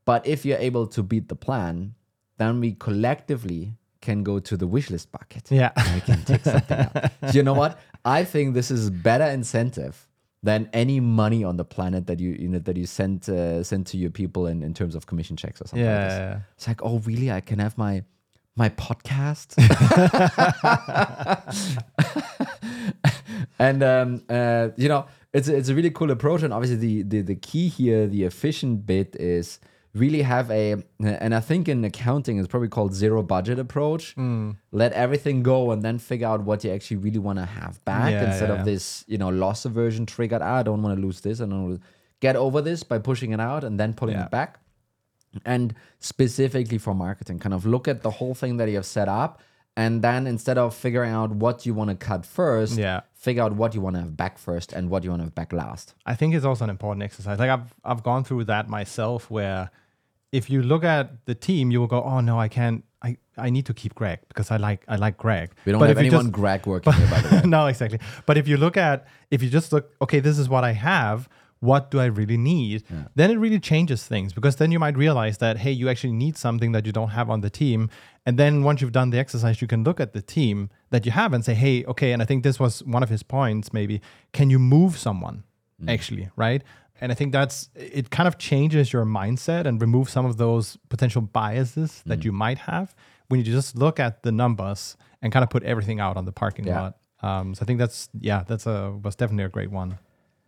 but 0.06 0.20
if 0.28 0.46
you're 0.46 0.64
able 0.70 0.86
to 0.96 1.02
beat 1.02 1.28
the 1.28 1.36
plan, 1.36 1.96
then 2.38 2.60
we 2.60 2.74
collectively 2.74 3.74
can 4.02 4.24
go 4.24 4.40
to 4.40 4.58
the 4.58 4.68
wish 4.68 4.90
list 4.90 5.12
bucket. 5.12 5.52
Yeah. 5.52 5.72
and 5.76 5.96
we 5.96 6.02
can 6.02 6.24
take 6.24 6.44
something 6.44 6.78
out. 6.78 7.12
You 7.34 7.44
know 7.44 7.54
what? 7.54 7.80
I 8.06 8.24
think 8.24 8.54
this 8.54 8.72
is 8.72 8.90
better 8.90 9.26
incentive 9.26 10.08
than 10.44 10.70
any 10.72 11.00
money 11.00 11.44
on 11.44 11.58
the 11.58 11.66
planet 11.66 12.08
that 12.08 12.20
you 12.20 12.32
you 12.32 12.48
know 12.48 12.60
that 12.60 12.78
you 12.78 12.86
send 12.86 13.28
uh, 13.30 13.64
send 13.64 13.88
to 13.88 13.98
your 13.98 14.12
people 14.12 14.48
in, 14.48 14.64
in 14.64 14.74
terms 14.74 14.96
of 14.96 15.06
commission 15.06 15.36
checks 15.36 15.62
or 15.62 15.68
something. 15.68 15.86
like 15.86 16.10
this. 16.10 16.18
Yeah. 16.18 16.40
It's 16.56 16.68
like, 16.68 16.84
oh, 16.84 17.00
really? 17.00 17.32
I 17.32 17.42
can 17.42 17.60
have 17.60 17.78
my 17.78 18.04
my 18.56 18.70
podcast. 18.70 19.56
and 23.60 23.84
um, 23.84 24.24
uh, 24.30 24.70
you 24.76 24.90
know, 24.90 25.06
it's 25.34 25.48
it's 25.48 25.70
a 25.70 25.76
really 25.76 25.92
cool 25.92 26.12
approach. 26.12 26.44
And 26.44 26.54
obviously, 26.54 26.78
the, 26.78 27.04
the 27.04 27.22
the 27.22 27.36
key 27.36 27.68
here, 27.68 28.08
the 28.08 28.24
efficient 28.24 28.86
bit, 28.86 29.16
is 29.20 29.60
really 29.98 30.22
have 30.22 30.50
a. 30.52 30.66
And 31.00 31.34
I 31.36 31.40
think 31.40 31.68
in 31.68 31.84
accounting, 31.86 32.40
it's 32.40 32.48
probably 32.48 32.70
called 32.70 32.94
zero 32.94 33.22
budget 33.24 33.60
approach. 33.60 34.16
Let 34.72 34.92
everything 34.94 35.44
go, 35.44 35.72
and 35.72 35.82
then 35.84 35.98
figure 36.00 36.28
out 36.28 36.44
what 36.44 36.64
you 36.64 36.72
actually 36.72 36.98
really 36.98 37.20
want 37.20 37.40
to 37.40 37.46
have 37.46 37.84
back 37.86 38.12
Yeah, 38.12 38.28
instead 38.30 38.50
yeah, 38.50 38.56
of 38.56 38.60
yeah. 38.60 38.72
this, 38.74 39.04
you 39.08 39.18
know, 39.18 39.30
loss 39.30 39.66
aversion 39.66 40.06
triggered. 40.06 40.42
"Ah, 40.42 40.58
I 40.58 40.64
don't 40.64 40.82
want 40.84 40.96
to 40.98 41.02
lose 41.06 41.22
this. 41.22 41.42
I 41.42 41.46
don't 41.46 41.64
want 41.70 41.82
to 41.82 41.88
get 42.20 42.36
over 42.36 42.62
this 42.62 42.84
by 42.84 42.98
pushing 43.00 43.32
it 43.32 43.40
out 43.40 43.64
and 43.64 43.80
then 43.80 43.94
pulling 43.94 44.16
it 44.26 44.32
back 44.32 44.60
and 45.46 45.76
specifically 46.00 46.78
for 46.80 46.94
marketing 46.96 47.38
kind 47.38 47.54
of 47.54 47.66
look 47.66 47.88
at 47.88 48.02
the 48.02 48.10
whole 48.10 48.34
thing 48.34 48.58
that 48.58 48.68
you 48.70 48.76
have 48.76 48.86
set 48.86 49.08
up 49.08 49.40
and 49.76 50.02
then 50.02 50.26
instead 50.26 50.58
of 50.58 50.74
figuring 50.74 51.12
out 51.12 51.30
what 51.32 51.64
you 51.66 51.74
want 51.76 51.90
to 51.92 51.96
cut 51.96 52.26
first 52.26 52.76
Yeah. 52.78 53.02
figure 53.14 53.44
out 53.44 53.54
what 53.56 53.76
you 53.76 53.82
want 53.82 53.96
to 53.98 54.02
have 54.02 54.18
back 54.18 54.40
first 54.40 54.74
and 54.74 54.90
what 54.90 55.04
you 55.04 55.12
want 55.12 55.20
to 55.22 55.26
have 55.26 55.36
back 55.36 55.54
last 55.54 55.94
I 56.08 56.16
think 56.16 56.34
it's 56.34 56.46
also 56.46 56.64
an 56.64 56.72
important 56.72 57.04
exercise. 57.04 57.38
Like 57.38 57.52
I've 57.52 57.72
I've 57.84 58.02
gone 58.02 58.24
through 58.24 58.46
that 58.46 58.68
myself 58.68 59.30
where 59.30 59.70
if 60.32 60.50
you 60.50 60.62
look 60.62 60.84
at 60.84 61.26
the 61.26 61.36
team, 61.36 61.72
you 61.72 61.80
will 61.80 61.88
go, 61.88 62.04
Oh 62.04 62.20
no, 62.20 62.40
I 62.40 62.48
can't 62.48 62.84
I, 63.02 63.18
I 63.38 63.50
need 63.50 63.66
to 63.68 63.74
keep 63.74 63.96
Greg 63.96 64.20
because 64.28 64.52
I 64.52 64.58
like 64.58 64.84
I 64.88 64.96
like 64.96 65.18
Greg. 65.18 65.52
we 65.66 65.72
don't 65.72 65.80
But 65.80 65.90
have 65.90 65.98
anyone 65.98 66.26
just- 66.26 66.32
greg 66.32 66.66
working 66.72 66.94
here 66.94 67.08
by 67.10 67.22
the 67.22 67.36
way 67.36 67.42
no, 67.46 67.68
exactly. 67.68 68.00
But 68.26 68.38
if 68.38 68.48
you 68.48 68.58
look 68.58 68.78
at, 68.78 69.08
if 69.32 69.44
you 69.44 69.50
just 69.50 69.72
look, 69.72 69.92
okay, 70.02 70.20
this 70.20 70.38
is 70.38 70.50
what 70.50 70.64
I 70.64 70.72
have. 70.74 71.30
What 71.60 71.90
do 71.90 72.00
I 72.00 72.06
really 72.06 72.38
need? 72.38 72.84
Then 73.16 73.32
it 73.32 73.38
really 73.38 73.60
changes 73.60 74.06
things 74.06 74.32
because 74.32 74.58
then 74.58 74.72
you 74.72 74.78
might 74.78 74.96
realize 74.96 75.40
that, 75.40 75.58
hey, 75.58 75.72
you 75.72 75.90
actually 75.90 76.14
need 76.14 76.38
something 76.38 76.72
that 76.74 76.86
you 76.86 76.92
don't 76.92 77.10
have 77.10 77.32
on 77.32 77.42
the 77.42 77.50
team. 77.50 77.90
And 78.28 78.38
then 78.38 78.62
once 78.62 78.80
you've 78.80 78.92
done 78.92 79.10
the 79.10 79.18
exercise, 79.18 79.60
you 79.60 79.68
can 79.68 79.84
look 79.84 80.00
at 80.00 80.14
the 80.14 80.22
team 80.22 80.70
that 80.92 81.04
you 81.04 81.12
have 81.14 81.34
and 81.34 81.44
say, 81.44 81.56
hey, 81.56 81.84
okay, 81.86 82.12
and 82.12 82.22
I 82.22 82.26
think 82.26 82.44
this 82.44 82.60
was 82.60 82.84
one 82.84 83.02
of 83.02 83.10
his 83.10 83.24
points 83.24 83.74
maybe. 83.74 84.02
Can 84.34 84.52
you 84.52 84.60
move 84.60 85.00
someone 85.00 85.46
mm. 85.84 85.92
actually? 85.92 86.30
Right. 86.36 86.62
And 87.02 87.12
I 87.12 87.16
think 87.16 87.32
that's, 87.32 87.70
it 87.76 88.10
kind 88.10 88.28
of 88.28 88.38
changes 88.38 88.92
your 88.92 89.06
mindset 89.06 89.66
and 89.66 89.80
removes 89.82 90.12
some 90.12 90.26
of 90.26 90.38
those 90.38 90.78
potential 90.90 91.22
biases 91.22 92.02
that 92.06 92.26
you 92.26 92.32
might 92.32 92.58
have 92.60 92.96
when 93.28 93.40
you 93.40 93.46
just 93.46 93.76
look 93.78 94.00
at 94.00 94.24
the 94.24 94.32
numbers 94.32 94.98
and 95.22 95.32
kind 95.34 95.44
of 95.44 95.50
put 95.50 95.64
everything 95.64 96.00
out 96.00 96.18
on 96.18 96.26
the 96.26 96.32
parking 96.32 96.66
Yeah. 96.68 96.82
lot. 96.82 96.98
Um, 97.22 97.56
so 97.56 97.64
I 97.64 97.66
think 97.66 97.80
that's 97.80 98.10
yeah, 98.20 98.44
that's 98.48 98.66
a 98.68 98.92
was 99.04 99.16
definitely 99.16 99.46
a 99.46 99.50
great 99.50 99.72
one. 99.72 99.98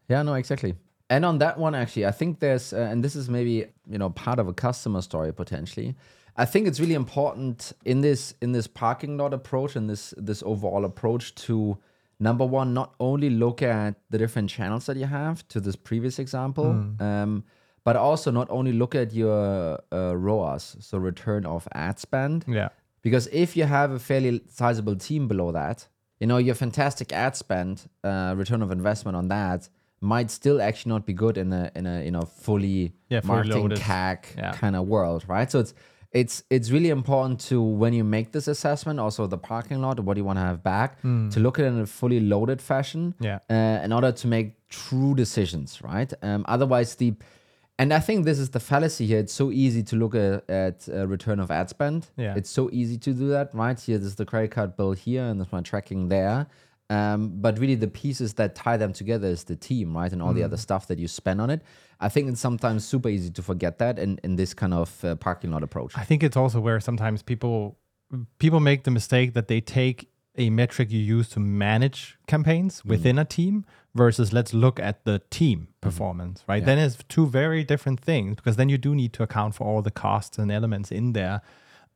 Yeah, 0.07 0.21
no, 0.23 0.35
exactly. 0.35 0.75
And 1.09 1.25
on 1.25 1.39
that 1.39 1.57
one, 1.57 1.73
actually, 1.73 2.05
I 2.05 2.11
think 2.11 2.39
there's, 2.39 2.73
uh, 2.73 2.77
and 2.91 3.03
this 3.03 3.15
is 3.15 3.27
maybe 3.29 3.65
you 3.89 3.97
know 3.97 4.11
part 4.11 4.39
of 4.39 4.47
a 4.47 4.53
customer 4.53 5.01
story 5.01 5.33
potentially. 5.33 5.95
I 6.37 6.45
think 6.45 6.67
it's 6.67 6.79
really 6.79 6.93
important 6.93 7.73
in 7.85 8.01
this 8.01 8.35
in 8.41 8.51
this 8.51 8.67
parking 8.67 9.17
lot 9.17 9.33
approach 9.33 9.75
and 9.75 9.89
this 9.89 10.13
this 10.17 10.43
overall 10.43 10.85
approach 10.85 11.33
to 11.47 11.77
number 12.19 12.45
one, 12.45 12.73
not 12.73 12.93
only 12.99 13.29
look 13.29 13.61
at 13.61 13.95
the 14.09 14.17
different 14.17 14.49
channels 14.49 14.85
that 14.85 14.97
you 14.97 15.05
have 15.05 15.47
to 15.49 15.59
this 15.59 15.75
previous 15.75 16.19
example, 16.19 16.95
um, 16.99 17.43
but 17.83 17.95
also 17.95 18.29
not 18.31 18.47
only 18.49 18.73
look 18.73 18.93
at 18.95 19.13
your 19.13 19.79
uh, 19.91 20.13
ROAS, 20.15 20.77
so 20.79 20.97
return 20.97 21.45
of 21.45 21.67
ad 21.73 21.97
spend, 21.99 22.45
Yeah, 22.47 22.69
because 23.01 23.27
if 23.31 23.55
you 23.57 23.63
have 23.63 23.91
a 23.91 23.99
fairly 23.99 24.41
sizable 24.49 24.95
team 24.95 25.27
below 25.27 25.51
that, 25.53 25.87
you 26.19 26.27
know, 26.27 26.37
your 26.37 26.55
fantastic 26.55 27.13
ad 27.13 27.35
spend, 27.37 27.87
uh, 28.03 28.33
return 28.37 28.61
of 28.61 28.71
investment 28.71 29.15
on 29.15 29.29
that 29.29 29.69
might 30.01 30.29
still 30.31 30.61
actually 30.61 30.89
not 30.91 31.05
be 31.05 31.13
good 31.13 31.37
in 31.37 31.51
a 31.53 31.71
in 31.75 31.85
a 31.85 32.03
you 32.03 32.11
know 32.11 32.21
fully 32.21 32.93
Yeah, 33.09 33.21
marketing 33.23 33.61
loaded. 33.69 33.79
CAC 33.79 34.17
Yeah. 34.37 34.51
kind 34.51 34.75
of 34.75 34.87
world, 34.87 35.23
right? 35.27 35.49
So 35.51 35.59
it's 35.59 35.73
it's 36.11 36.43
it's 36.49 36.71
really 36.71 36.89
important 36.89 37.39
to 37.39 37.61
when 37.61 37.93
you 37.93 38.03
make 38.03 38.31
this 38.31 38.47
assessment, 38.47 38.99
also 38.99 39.27
the 39.27 39.37
parking 39.37 39.81
lot, 39.81 39.99
what 39.99 40.15
do 40.15 40.19
you 40.21 40.25
want 40.25 40.37
to 40.37 40.43
have 40.43 40.63
back, 40.63 40.99
to 41.01 41.39
look 41.39 41.59
at 41.59 41.65
it 41.65 41.67
in 41.69 41.79
a 41.79 41.85
fully 41.85 42.19
loaded 42.19 42.61
fashion. 42.61 43.13
Yeah. 43.19 43.39
uh, 43.49 43.83
in 43.83 43.93
order 43.93 44.11
to 44.11 44.27
make 44.27 44.67
true 44.69 45.13
decisions, 45.15 45.81
right? 45.83 46.11
Um, 46.21 46.45
otherwise, 46.47 46.95
the 46.95 47.13
and 47.77 47.93
I 47.93 47.99
think 47.99 48.25
this 48.25 48.39
is 48.39 48.49
the 48.49 48.59
fallacy 48.59 49.05
here. 49.05 49.19
It's 49.19 49.31
so 49.33 49.51
easy 49.51 49.83
to 49.83 49.95
look 49.95 50.13
at, 50.13 50.49
at 50.49 50.89
uh, 50.89 51.07
return 51.07 51.39
of 51.39 51.49
ad 51.49 51.69
spend. 51.69 52.07
Yeah. 52.17 52.33
It's 52.35 52.49
so 52.49 52.69
easy 52.73 52.97
to 52.97 53.13
do 53.13 53.29
that, 53.29 53.55
right? 53.55 53.79
Here, 53.79 53.97
this 53.97 54.07
is 54.07 54.15
the 54.15 54.25
credit 54.25 54.51
card 54.51 54.75
bill 54.75 54.91
here, 54.91 55.23
and 55.23 55.39
there's 55.39 55.51
my 55.53 55.61
tracking 55.61 56.09
there. 56.09 56.47
Um, 56.89 57.33
but 57.35 57.59
really, 57.59 57.75
the 57.75 57.87
pieces 57.87 58.33
that 58.35 58.55
tie 58.55 58.77
them 58.77 58.93
together 58.93 59.27
is 59.27 59.43
the 59.43 59.55
team, 59.55 59.95
right? 59.95 60.11
And 60.11 60.21
all 60.21 60.33
the 60.33 60.43
other 60.43 60.57
stuff 60.57 60.87
that 60.87 60.97
you 60.97 61.07
spend 61.07 61.39
on 61.39 61.49
it. 61.49 61.61
I 61.99 62.09
think 62.09 62.29
it's 62.29 62.39
sometimes 62.39 62.85
super 62.85 63.09
easy 63.09 63.29
to 63.31 63.43
forget 63.43 63.77
that 63.79 63.99
in, 63.99 64.19
in 64.23 64.37
this 64.37 64.53
kind 64.53 64.73
of 64.73 65.03
uh, 65.03 65.15
parking 65.15 65.51
lot 65.51 65.63
approach. 65.63 65.97
I 65.97 66.03
think 66.03 66.23
it's 66.23 66.37
also 66.37 66.59
where 66.59 66.79
sometimes 66.79 67.21
people 67.21 67.77
people 68.39 68.59
make 68.59 68.85
the 68.85 68.91
mistake 68.91 69.33
that 69.33 69.47
they 69.47 69.61
take 69.61 70.09
a 70.35 70.49
metric 70.49 70.89
you 70.91 70.99
use 70.99 71.29
to 71.29 71.39
manage 71.39 72.17
campaigns 72.25 72.83
within 72.85 73.19
a 73.19 73.25
team 73.25 73.65
versus 73.93 74.31
let's 74.31 74.53
look 74.53 74.79
at 74.79 75.03
the 75.03 75.21
team 75.29 75.67
performance, 75.81 76.43
right? 76.47 76.63
Then 76.63 76.77
it's 76.77 76.97
two 77.09 77.27
very 77.27 77.63
different 77.63 77.99
things 77.99 78.35
because 78.37 78.55
then 78.55 78.69
you 78.69 78.77
do 78.77 78.95
need 78.95 79.11
to 79.13 79.23
account 79.23 79.55
for 79.55 79.67
all 79.67 79.81
the 79.81 79.91
costs 79.91 80.37
and 80.37 80.51
elements 80.51 80.91
in 80.91 81.13
there. 81.13 81.41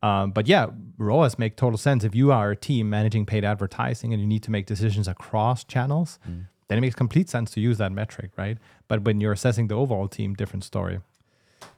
Um, 0.04 0.32
but 0.32 0.48
yeah, 0.48 0.68
ROAS 0.98 1.40
make 1.40 1.56
total 1.56 1.78
sense. 1.78 2.04
If 2.04 2.14
you 2.14 2.32
are 2.32 2.52
a 2.52 2.56
team 2.56 2.90
managing 2.90 3.26
paid 3.26 3.44
advertising 3.46 4.12
and 4.14 4.22
you 4.22 4.28
need 4.28 4.44
to 4.44 4.52
make 4.52 4.66
decisions 4.66 5.08
across 5.08 5.64
channels, 5.64 6.20
then 6.68 6.78
it 6.78 6.82
makes 6.82 6.96
complete 6.96 7.30
sense 7.30 7.52
to 7.52 7.62
use 7.62 7.78
that 7.78 7.92
metric, 7.92 8.32
right? 8.38 8.58
But 8.90 9.04
when 9.06 9.22
you're 9.22 9.32
assessing 9.32 9.68
the 9.70 9.76
overall 9.76 10.08
team, 10.08 10.34
different 10.34 10.64
story. 10.66 11.00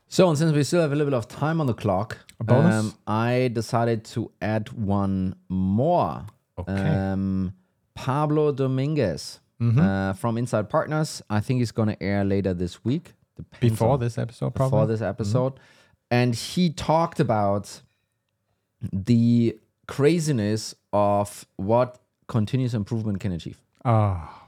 So, 0.07 0.27
and 0.29 0.37
since 0.37 0.51
we 0.53 0.63
still 0.63 0.81
have 0.81 0.91
a 0.91 0.95
little 0.95 1.11
bit 1.11 1.17
of 1.17 1.27
time 1.27 1.59
on 1.61 1.67
the 1.67 1.73
clock, 1.73 2.17
um, 2.47 2.93
I 3.07 3.49
decided 3.53 4.03
to 4.13 4.31
add 4.41 4.69
one 4.71 5.35
more. 5.49 6.25
Okay. 6.57 6.71
Um, 6.73 7.53
Pablo 7.95 8.51
Dominguez 8.51 9.39
Mm-hmm. 9.61 9.79
uh, 9.79 10.11
from 10.13 10.37
Insight 10.37 10.67
Partners. 10.67 11.21
I 11.29 11.39
think 11.39 11.59
he's 11.59 11.71
going 11.71 11.87
to 11.87 12.03
air 12.03 12.25
later 12.25 12.53
this 12.53 12.83
week. 12.83 13.13
Depends 13.37 13.61
Before 13.79 13.97
this 13.97 14.17
episode, 14.17 14.53
probably. 14.53 14.71
before 14.79 14.85
this 14.87 15.01
episode. 15.01 15.53
And 16.11 16.35
he 16.35 16.69
talked 16.71 17.21
about 17.21 17.81
the 18.91 19.57
craziness 19.87 20.75
of 20.93 21.45
what 21.57 21.99
continuous 22.27 22.73
improvement 22.73 23.19
can 23.19 23.31
achieve. 23.31 23.59
Oh, 23.83 24.41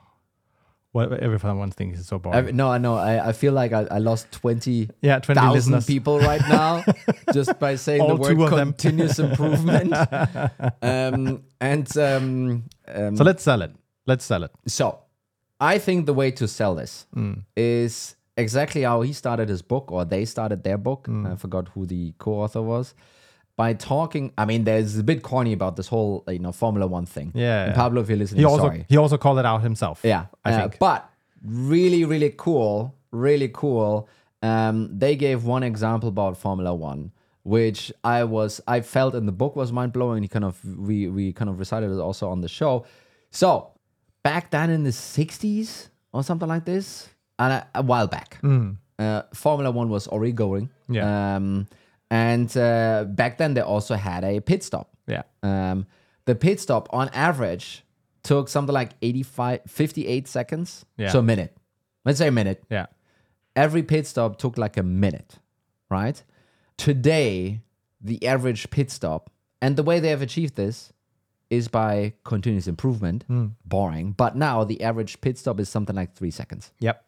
what 0.94 1.12
everyone 1.20 1.70
thinks 1.70 2.00
is 2.00 2.08
so 2.08 2.18
boring. 2.18 2.48
I, 2.48 2.52
no, 2.52 2.70
I 2.72 2.78
know. 2.80 2.96
I, 2.96 3.30
I 3.30 3.32
feel 3.34 3.54
like 3.54 3.72
I, 3.72 3.86
I 3.92 3.98
lost 4.00 4.32
20 4.32 4.90
yeah, 5.02 5.20
20 5.20 5.40
thousand 5.40 5.86
people 5.86 6.20
right 6.20 6.42
now 6.50 6.84
just 7.34 7.60
by 7.60 7.76
saying 7.76 8.08
the 8.08 8.16
word 8.16 8.36
two 8.36 8.44
of 8.44 8.50
them. 8.50 8.74
continuous 8.74 9.20
improvement. 9.20 9.94
um, 10.82 11.44
and 11.62 11.98
um, 11.98 12.64
um, 12.88 13.16
So 13.18 13.24
let's 13.24 13.44
sell 13.44 13.62
it. 13.62 13.72
Let's 14.08 14.26
sell 14.26 14.44
it. 14.44 14.52
so 14.68 15.00
I 15.60 15.78
think 15.78 16.06
the 16.06 16.14
way 16.14 16.32
to 16.32 16.48
sell 16.48 16.74
this 16.76 17.06
Mm. 17.16 17.44
is 17.56 18.16
exactly 18.38 18.84
how 18.84 19.02
he 19.02 19.14
started 19.14 19.50
his 19.50 19.62
book 19.62 19.92
or 19.92 20.06
they 20.06 20.26
started 20.26 20.64
their 20.64 20.78
book. 20.78 21.08
Mm. 21.08 21.32
I 21.32 21.36
forgot 21.36 21.68
who 21.70 21.86
the 21.86 22.14
co-author 22.18 22.62
was. 22.62 22.96
By 23.58 23.74
talking. 23.74 24.32
I 24.38 24.46
mean, 24.46 24.64
there's 24.64 24.98
a 24.98 25.04
bit 25.04 25.24
corny 25.24 25.52
about 25.52 25.76
this 25.76 25.88
whole 25.88 26.24
you 26.30 26.40
know 26.40 26.54
Formula 26.54 26.88
One 26.88 27.06
thing. 27.06 27.34
Yeah, 27.36 27.64
And 27.64 27.72
yeah. 27.72 27.76
Pablo, 27.76 28.02
if 28.02 28.08
you're 28.08 28.18
listening, 28.18 28.40
He 28.40 28.46
also 28.46 28.64
sorry. 28.64 28.86
he 28.88 28.96
also 28.96 29.18
called 29.18 29.40
it 29.40 29.46
out 29.46 29.62
himself. 29.62 30.00
Yeah, 30.04 30.28
I 30.46 30.54
uh, 30.54 30.60
think. 30.62 30.80
But 30.80 31.10
really, 31.44 32.06
really 32.06 32.34
cool, 32.38 32.96
really 33.12 33.50
cool. 33.54 34.08
Um, 34.42 34.98
they 34.98 35.16
gave 35.16 35.44
one 35.44 35.64
example 35.64 36.08
about 36.08 36.38
Formula 36.38 36.74
One, 36.74 37.12
which 37.44 37.92
I 38.04 38.24
was 38.24 38.62
I 38.68 38.82
felt 38.82 39.16
in 39.16 39.26
the 39.26 39.32
book 39.32 39.56
was 39.56 39.74
mind 39.74 39.92
blowing. 39.92 40.22
He 40.24 40.30
kind 40.30 40.46
of 40.46 40.64
we 40.78 41.10
we 41.10 41.34
kind 41.34 41.50
of 41.50 41.60
recited 41.60 41.92
it 41.92 42.00
also 42.00 42.30
on 42.30 42.42
the 42.42 42.48
show. 42.48 42.86
So 43.32 43.72
back 44.24 44.52
then 44.52 44.70
in 44.70 44.84
the 44.84 44.92
'60s 44.92 45.90
or 46.14 46.24
something 46.24 46.48
like 46.48 46.66
this, 46.66 47.10
and 47.40 47.54
a, 47.54 47.68
a 47.76 47.82
while 47.82 48.08
back, 48.08 48.40
uh, 49.00 49.24
Formula 49.34 49.72
One 49.72 49.90
was 49.90 50.08
already 50.08 50.34
going. 50.34 50.70
Yeah. 50.88 51.36
Um, 51.36 51.68
and 52.10 52.56
uh, 52.56 53.06
back 53.08 53.38
then 53.38 53.54
they 53.54 53.62
also 53.62 53.96
had 53.96 54.24
a 54.24 54.40
pit 54.40 54.64
stop. 54.64 54.96
Yeah. 55.08 55.24
Um, 55.44 55.86
the 56.26 56.36
pit 56.36 56.60
stop 56.60 56.90
on 56.92 57.10
average 57.10 57.84
took 58.24 58.50
something 58.50 58.74
like 58.74 58.92
85, 59.02 59.62
58 59.68 60.28
seconds. 60.28 60.86
Yeah. 60.98 61.10
So 61.10 61.20
a 61.20 61.24
minute. 61.24 61.56
Let's 62.06 62.20
say 62.20 62.28
a 62.28 62.32
minute. 62.32 62.64
Yeah. 62.70 62.88
Every 63.56 63.84
pit 63.84 64.06
stop 64.06 64.38
took 64.38 64.58
like 64.58 64.78
a 64.78 64.84
minute, 64.84 65.40
right? 65.90 66.22
Today, 66.78 67.62
the 68.00 68.26
average 68.28 68.70
pit 68.70 68.92
stop, 68.92 69.32
and 69.62 69.76
the 69.76 69.84
way 69.84 70.00
they 70.00 70.10
have 70.10 70.22
achieved 70.22 70.56
this 70.56 70.94
is 71.50 71.68
by 71.68 72.14
continuous 72.24 72.68
improvement. 72.68 73.26
Boring. 73.66 74.12
But 74.12 74.36
now 74.36 74.64
the 74.64 74.84
average 74.84 75.22
pit 75.22 75.38
stop 75.38 75.60
is 75.60 75.70
something 75.70 75.96
like 75.96 76.14
three 76.14 76.32
seconds. 76.32 76.72
Yep. 76.80 77.04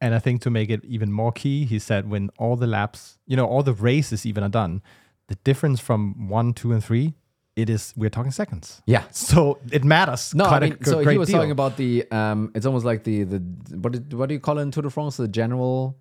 And 0.00 0.14
I 0.14 0.18
think 0.18 0.42
to 0.42 0.50
make 0.50 0.70
it 0.70 0.84
even 0.84 1.12
more 1.12 1.32
key, 1.32 1.64
he 1.64 1.78
said 1.78 2.08
when 2.10 2.30
all 2.38 2.56
the 2.56 2.66
laps, 2.66 3.18
you 3.26 3.36
know, 3.36 3.46
all 3.46 3.62
the 3.62 3.72
races 3.72 4.24
even 4.26 4.42
are 4.44 4.48
done, 4.50 4.82
the 5.28 5.36
difference 5.44 5.80
from 5.80 6.28
one, 6.28 6.52
two, 6.54 6.72
and 6.72 6.82
three, 6.84 7.14
it 7.56 7.68
is 7.68 7.92
we're 7.96 8.10
talking 8.10 8.30
seconds. 8.32 8.80
Yeah. 8.86 9.04
So 9.10 9.58
it 9.72 9.84
matters. 9.84 10.34
No, 10.34 10.44
I 10.44 10.56
a 10.56 10.60
mean, 10.60 10.72
g- 10.72 10.84
so 10.84 11.02
great 11.02 11.12
he 11.14 11.18
was 11.18 11.28
deal. 11.28 11.38
talking 11.38 11.50
about 11.50 11.76
the. 11.76 12.10
Um, 12.10 12.50
it's 12.54 12.64
almost 12.66 12.84
like 12.84 13.04
the 13.04 13.24
the 13.24 13.38
what 13.76 13.92
did, 13.92 14.12
what 14.14 14.28
do 14.28 14.34
you 14.34 14.40
call 14.40 14.58
it 14.58 14.62
in 14.62 14.70
Tour 14.70 14.82
de 14.84 14.90
France? 14.90 15.16
The 15.16 15.28
general. 15.28 15.96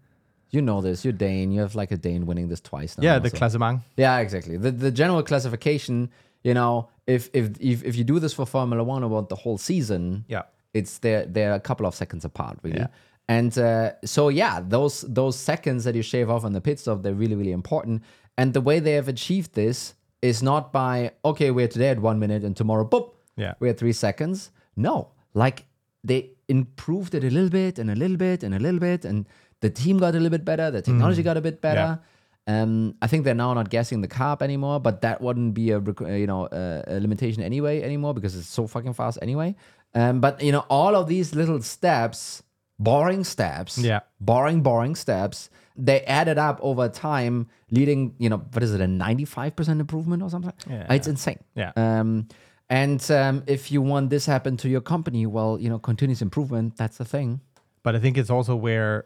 You 0.52 0.62
know 0.64 0.82
this. 0.82 1.04
You're 1.06 1.14
Dane. 1.14 1.52
You 1.52 1.62
have 1.62 1.76
like 1.76 1.92
a 1.92 1.98
Dane 1.98 2.26
winning 2.26 2.48
this 2.50 2.60
twice 2.62 2.98
now. 2.98 3.04
yeah, 3.04 3.20
the 3.20 3.30
so- 3.30 3.38
classement. 3.38 3.82
Yeah, 3.98 4.18
exactly. 4.20 4.58
The 4.58 4.72
the 4.72 4.92
general 4.92 5.22
classification. 5.24 6.10
You 6.44 6.54
know, 6.54 6.90
if 7.06 7.30
if 7.34 7.50
if, 7.60 7.84
if 7.84 7.96
you 7.98 8.04
do 8.04 8.20
this 8.20 8.34
for 8.34 8.46
Formula 8.46 8.84
One 8.84 9.04
about 9.04 9.30
the 9.30 9.36
whole 9.36 9.58
season, 9.58 10.26
Yeah. 10.28 10.44
it's 10.74 11.00
they're 11.00 11.26
they're 11.26 11.54
a 11.54 11.60
couple 11.60 11.86
of 11.86 11.94
seconds 11.94 12.24
apart, 12.26 12.58
really. 12.64 12.78
Yeah. 12.80 12.88
And 13.30 13.56
uh, 13.58 13.92
so 14.04 14.30
yeah, 14.30 14.60
those 14.76 15.02
those 15.08 15.38
seconds 15.38 15.84
that 15.86 15.94
you 15.96 16.02
shave 16.02 16.30
off 16.34 16.44
on 16.44 16.52
the 16.54 16.62
pit 16.62 16.80
stop, 16.80 17.04
they're 17.04 17.14
really 17.24 17.36
really 17.36 17.52
important. 17.62 18.02
And 18.40 18.54
the 18.54 18.62
way 18.70 18.80
they 18.80 18.94
have 19.00 19.08
achieved 19.08 19.54
this 19.54 19.94
is 20.22 20.42
not 20.42 20.74
by 20.74 21.12
okay, 21.24 21.52
we're 21.52 21.68
today 21.68 21.90
at 21.90 22.00
one 22.02 22.18
minute 22.20 22.44
and 22.44 22.56
tomorrow, 22.58 22.86
boop, 22.94 23.12
Yeah. 23.38 23.54
we're 23.60 23.70
at 23.70 23.78
three 23.78 23.94
seconds. 23.94 24.50
No, 24.76 24.96
like 25.34 25.66
they 26.04 26.32
improved 26.48 27.14
it 27.14 27.24
a 27.24 27.30
little 27.30 27.50
bit 27.50 27.78
and 27.80 27.92
a 27.92 27.96
little 27.96 28.18
bit 28.18 28.44
and 28.44 28.56
a 28.56 28.60
little 28.60 28.80
bit, 28.80 29.06
and 29.06 29.26
the 29.62 29.70
team 29.70 30.00
got 30.00 30.10
a 30.16 30.20
little 30.20 30.30
bit 30.38 30.44
better, 30.46 30.72
the 30.72 30.82
technology 30.82 31.22
got 31.22 31.38
a 31.38 31.42
bit 31.42 31.62
better. 31.62 32.00
Um, 32.48 32.96
I 33.04 33.08
think 33.08 33.26
they're 33.26 33.36
now 33.36 33.54
not 33.54 33.70
guessing 33.70 34.02
the 34.02 34.08
carb 34.08 34.42
anymore, 34.42 34.80
but 34.80 35.02
that 35.02 35.22
wouldn't 35.22 35.54
be 35.54 35.70
a 35.70 35.78
uh, 35.78 36.06
you 36.24 36.26
know 36.26 36.48
a, 36.52 36.84
a 36.88 37.00
limitation 37.00 37.44
anyway 37.44 37.84
anymore 37.84 38.14
because 38.16 38.36
it's 38.36 38.48
so 38.48 38.66
fucking 38.66 38.94
fast 38.94 39.20
anyway. 39.22 39.56
Um, 39.94 40.20
but 40.20 40.42
you 40.42 40.52
know 40.52 40.66
all 40.68 40.96
of 40.96 41.06
these 41.08 41.36
little 41.36 41.62
steps, 41.62 42.42
boring 42.80 43.24
steps, 43.24 43.78
Yeah. 43.78 44.00
boring 44.20 44.62
boring 44.64 44.96
steps, 44.96 45.50
they 45.76 46.02
added 46.02 46.38
up 46.38 46.60
over 46.62 46.90
time, 46.90 47.48
leading 47.72 48.14
you 48.18 48.30
know 48.30 48.38
what 48.54 48.64
is 48.64 48.74
it 48.74 48.82
a 48.82 48.88
ninety 48.88 49.26
five 49.26 49.56
percent 49.56 49.80
improvement 49.80 50.24
or 50.24 50.30
something? 50.30 50.54
Yeah. 50.70 50.94
It's 50.94 51.08
insane. 51.08 51.40
Yeah. 51.56 51.72
Um, 51.76 52.28
and 52.70 53.02
um, 53.12 53.44
if 53.48 53.72
you 53.72 53.82
want 53.82 54.10
this 54.10 54.26
happen 54.26 54.56
to 54.58 54.70
your 54.70 54.82
company, 54.82 55.26
well, 55.26 55.58
you 55.60 55.70
know, 55.70 55.80
continuous 55.80 56.22
improvement, 56.22 56.78
that's 56.78 56.98
the 56.98 57.06
thing. 57.06 57.42
But 57.84 57.96
I 57.96 58.00
think 58.00 58.18
it's 58.18 58.30
also 58.30 58.56
where 58.56 59.06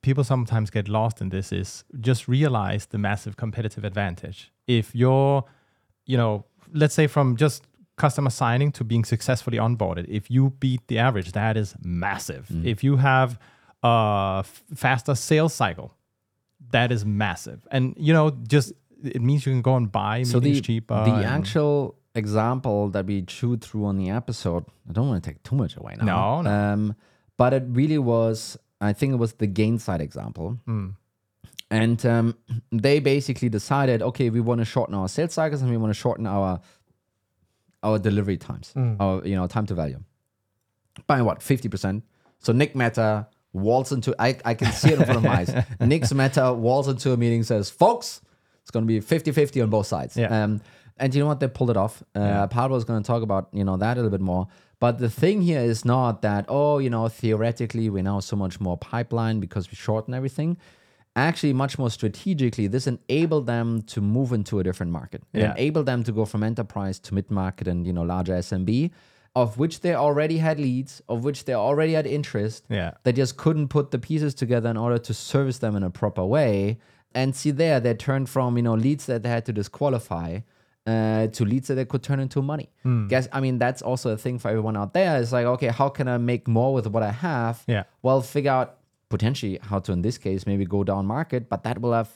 people 0.00 0.24
sometimes 0.24 0.70
get 0.70 0.88
lost 0.88 1.20
in 1.20 1.28
this 1.28 1.52
is 1.52 1.84
just 2.00 2.26
realize 2.26 2.86
the 2.86 2.98
massive 2.98 3.36
competitive 3.36 3.84
advantage. 3.84 4.50
If 4.66 4.94
you're, 4.94 5.44
you 6.06 6.16
know, 6.16 6.44
let's 6.72 6.94
say 6.94 7.06
from 7.06 7.36
just 7.36 7.64
customer 7.96 8.30
signing 8.30 8.72
to 8.72 8.84
being 8.84 9.04
successfully 9.04 9.58
onboarded, 9.58 10.06
if 10.08 10.30
you 10.30 10.50
beat 10.58 10.86
the 10.88 10.98
average, 10.98 11.32
that 11.32 11.56
is 11.56 11.74
massive. 11.82 12.50
If 12.64 12.82
you 12.82 12.96
have 12.96 13.38
a 13.82 14.38
f- 14.44 14.62
faster 14.74 15.14
sales 15.14 15.54
cycle, 15.54 15.94
that 16.70 16.90
is 16.92 17.04
massive. 17.04 17.66
And, 17.70 17.94
you 17.98 18.12
know, 18.12 18.30
just 18.48 18.72
it 19.04 19.20
means 19.20 19.44
you 19.46 19.52
can 19.52 19.62
go 19.62 19.76
and 19.76 19.90
buy 19.90 20.22
So 20.22 20.40
the 20.40 20.60
cheaper. 20.60 21.04
the 21.04 21.24
actual 21.24 21.96
example 22.14 22.88
that 22.90 23.06
we 23.06 23.22
chewed 23.22 23.62
through 23.62 23.84
on 23.86 23.96
the 23.96 24.10
episode, 24.10 24.64
I 24.88 24.92
don't 24.92 25.08
want 25.08 25.22
to 25.24 25.30
take 25.30 25.42
too 25.42 25.56
much 25.56 25.76
away 25.76 25.96
now. 25.98 26.04
No, 26.04 26.42
no. 26.42 26.50
Um, 26.50 26.96
but 27.36 27.52
it 27.52 27.64
really 27.68 27.98
was. 27.98 28.56
I 28.80 28.92
think 28.92 29.12
it 29.12 29.16
was 29.16 29.34
the 29.34 29.48
Gainsight 29.48 30.00
example. 30.00 30.58
Hmm. 30.66 30.90
And 31.70 32.04
um, 32.04 32.36
they 32.70 33.00
basically 33.00 33.48
decided, 33.48 34.02
okay, 34.02 34.28
we 34.28 34.40
want 34.40 34.60
to 34.60 34.64
shorten 34.64 34.94
our 34.94 35.08
sales 35.08 35.32
cycles 35.32 35.62
and 35.62 35.70
we 35.70 35.78
want 35.78 35.90
to 35.92 35.98
shorten 35.98 36.26
our 36.26 36.60
our 37.82 37.98
delivery 37.98 38.36
times, 38.36 38.72
Hmm. 38.72 38.94
our 39.00 39.26
you 39.26 39.34
know 39.36 39.46
time 39.46 39.66
to 39.66 39.74
value 39.74 40.00
by 41.06 41.22
what 41.22 41.42
fifty 41.42 41.68
percent. 41.68 42.04
So 42.38 42.52
Nick 42.52 42.74
Mehta 42.74 43.28
waltz 43.52 43.92
into 43.92 44.14
I, 44.18 44.36
I 44.44 44.54
can 44.54 44.72
see 44.72 44.90
it 44.92 44.98
in 44.98 45.04
front 45.04 45.18
of 45.18 45.22
my 45.24 45.36
eyes. 45.40 45.54
Nick 45.80 46.10
Mehta 46.12 46.52
waltz 46.52 46.88
into 46.88 47.12
a 47.12 47.16
meeting 47.16 47.42
says, 47.42 47.70
folks, 47.70 48.20
it's 48.62 48.70
going 48.70 48.84
to 48.84 48.88
be 48.88 49.00
50-50 49.00 49.62
on 49.62 49.70
both 49.70 49.86
sides. 49.86 50.16
Yeah. 50.16 50.44
Um, 50.44 50.60
and 50.96 51.14
you 51.14 51.20
know 51.20 51.26
what? 51.28 51.40
They 51.40 51.48
pulled 51.48 51.70
it 51.70 51.76
off. 51.76 52.02
Uh, 52.16 52.20
Yeah. 52.20 52.46
Pablo 52.46 52.76
is 52.76 52.84
going 52.84 53.02
to 53.02 53.06
talk 53.06 53.22
about 53.22 53.48
you 53.52 53.64
know 53.64 53.76
that 53.76 53.96
a 53.96 54.00
little 54.00 54.10
bit 54.10 54.20
more. 54.24 54.48
But 54.80 54.98
the 54.98 55.08
thing 55.10 55.42
here 55.42 55.60
is 55.60 55.84
not 55.84 56.22
that 56.22 56.46
oh 56.48 56.78
you 56.78 56.90
know 56.90 57.08
theoretically 57.08 57.88
we're 57.90 58.02
now 58.02 58.20
so 58.20 58.36
much 58.36 58.60
more 58.60 58.76
pipeline 58.76 59.38
because 59.40 59.70
we 59.70 59.76
shorten 59.76 60.14
everything. 60.14 60.56
Actually, 61.14 61.52
much 61.52 61.78
more 61.78 61.90
strategically, 61.90 62.66
this 62.66 62.86
enabled 62.86 63.46
them 63.46 63.82
to 63.82 64.00
move 64.00 64.32
into 64.32 64.58
a 64.58 64.62
different 64.62 64.90
market. 64.92 65.22
It 65.34 65.40
Yeah. 65.40 65.52
enabled 65.52 65.84
them 65.86 66.02
to 66.04 66.12
go 66.12 66.24
from 66.24 66.42
enterprise 66.42 66.98
to 67.00 67.14
mid 67.14 67.30
market 67.30 67.68
and 67.68 67.86
you 67.86 67.92
know 67.92 68.02
larger 68.02 68.34
SMB, 68.34 68.90
of 69.36 69.58
which 69.58 69.80
they 69.80 69.94
already 69.94 70.38
had 70.38 70.58
leads, 70.58 71.02
of 71.08 71.22
which 71.24 71.44
they 71.44 71.52
already 71.54 71.92
had 71.92 72.06
interest. 72.06 72.64
Yeah. 72.70 72.92
They 73.02 73.12
just 73.12 73.36
couldn't 73.36 73.68
put 73.68 73.90
the 73.90 73.98
pieces 73.98 74.32
together 74.34 74.70
in 74.70 74.76
order 74.78 74.98
to 74.98 75.12
service 75.12 75.58
them 75.58 75.76
in 75.76 75.82
a 75.82 75.90
proper 75.90 76.24
way. 76.24 76.78
And 77.14 77.36
see 77.36 77.50
there, 77.50 77.78
they 77.78 77.92
turned 77.92 78.30
from 78.30 78.56
you 78.56 78.62
know 78.62 78.74
leads 78.74 79.04
that 79.04 79.22
they 79.22 79.28
had 79.28 79.44
to 79.46 79.52
disqualify 79.52 80.40
uh, 80.86 81.26
to 81.28 81.44
leads 81.44 81.68
that 81.68 81.74
they 81.74 81.84
could 81.84 82.02
turn 82.02 82.20
into 82.20 82.40
money. 82.40 82.70
Hmm. 82.84 83.06
Guess 83.08 83.28
I 83.32 83.40
mean 83.40 83.58
that's 83.58 83.82
also 83.82 84.10
a 84.10 84.16
thing 84.16 84.38
for 84.38 84.48
everyone 84.48 84.78
out 84.78 84.94
there. 84.94 85.20
It's 85.20 85.30
like 85.32 85.44
okay, 85.44 85.68
how 85.68 85.90
can 85.90 86.08
I 86.08 86.16
make 86.16 86.48
more 86.48 86.72
with 86.72 86.86
what 86.86 87.02
I 87.02 87.10
have? 87.12 87.64
Yeah. 87.66 87.82
Well, 88.02 88.22
figure 88.22 88.50
out 88.50 88.78
potentially 89.16 89.58
how 89.70 89.78
to 89.84 89.92
in 89.96 90.02
this 90.02 90.18
case 90.26 90.46
maybe 90.46 90.64
go 90.76 90.80
down 90.90 91.06
market, 91.06 91.48
but 91.52 91.62
that 91.66 91.80
will 91.82 91.94
have 92.00 92.10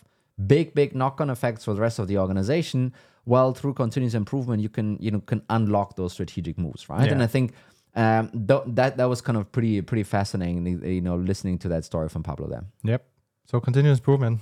big 0.54 0.74
big 0.74 0.94
knock-on 1.00 1.30
effects 1.36 1.64
for 1.64 1.74
the 1.74 1.80
rest 1.80 1.98
of 1.98 2.08
the 2.08 2.18
organization. 2.24 2.92
Well, 3.32 3.52
through 3.58 3.74
continuous 3.74 4.14
improvement, 4.14 4.62
you 4.66 4.72
can 4.78 4.88
you 5.00 5.10
know 5.12 5.20
can 5.32 5.42
unlock 5.58 5.96
those 5.96 6.12
strategic 6.12 6.58
moves, 6.58 6.88
right? 6.88 7.10
And 7.12 7.22
I 7.22 7.28
think 7.36 7.52
um, 7.94 8.30
th- 8.48 8.66
that 8.78 8.96
that 8.98 9.08
was 9.12 9.20
kind 9.20 9.38
of 9.38 9.50
pretty 9.52 9.80
pretty 9.82 10.04
fascinating, 10.16 10.82
you 10.96 11.00
know, 11.00 11.16
listening 11.16 11.58
to 11.64 11.68
that 11.68 11.84
story 11.84 12.08
from 12.08 12.22
Pablo 12.22 12.46
there. 12.48 12.64
Yep. 12.84 13.04
So 13.50 13.60
continuous 13.60 13.98
improvement. 13.98 14.40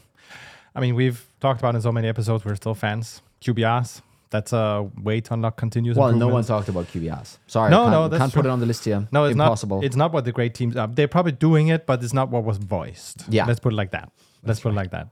I 0.76 0.80
mean, 0.80 0.94
we've 0.94 1.20
talked 1.40 1.60
about 1.60 1.74
in 1.74 1.82
so 1.82 1.92
many 1.92 2.08
episodes. 2.08 2.44
We're 2.44 2.56
still 2.56 2.74
fans. 2.74 3.22
QBRs. 3.40 4.02
That's 4.34 4.52
a 4.52 4.90
way 5.00 5.20
to 5.20 5.34
unlock 5.34 5.56
continuous 5.56 5.96
Well, 5.96 6.12
no 6.12 6.26
one 6.26 6.42
talked 6.42 6.68
about 6.68 6.86
QBRs. 6.86 7.38
Sorry, 7.46 7.70
No, 7.70 7.88
no, 7.88 8.08
that's 8.08 8.20
can't 8.20 8.34
put 8.34 8.46
it 8.46 8.48
on 8.48 8.58
the 8.58 8.66
list 8.66 8.84
here. 8.84 9.06
No, 9.12 9.26
it's 9.26 9.34
impossible. 9.34 9.76
not. 9.76 9.84
It's 9.84 9.94
not 9.94 10.12
what 10.12 10.24
the 10.24 10.32
great 10.32 10.54
teams 10.54 10.76
are. 10.76 10.88
They're 10.88 11.06
probably 11.06 11.30
doing 11.30 11.68
it, 11.68 11.86
but 11.86 12.02
it's 12.02 12.12
not 12.12 12.30
what 12.30 12.42
was 12.42 12.56
voiced. 12.56 13.26
Yeah. 13.28 13.46
Let's 13.46 13.60
put 13.60 13.72
it 13.72 13.76
like 13.76 13.92
that. 13.92 14.10
Let's 14.42 14.58
put 14.58 14.70
it 14.70 14.74
like 14.74 14.90
that. 14.90 15.10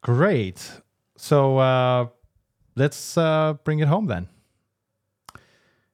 Great. 0.00 0.66
So 1.18 1.58
uh, 1.58 2.06
let's 2.74 3.18
uh, 3.18 3.52
bring 3.64 3.80
it 3.80 3.88
home 3.88 4.06
then. 4.06 4.28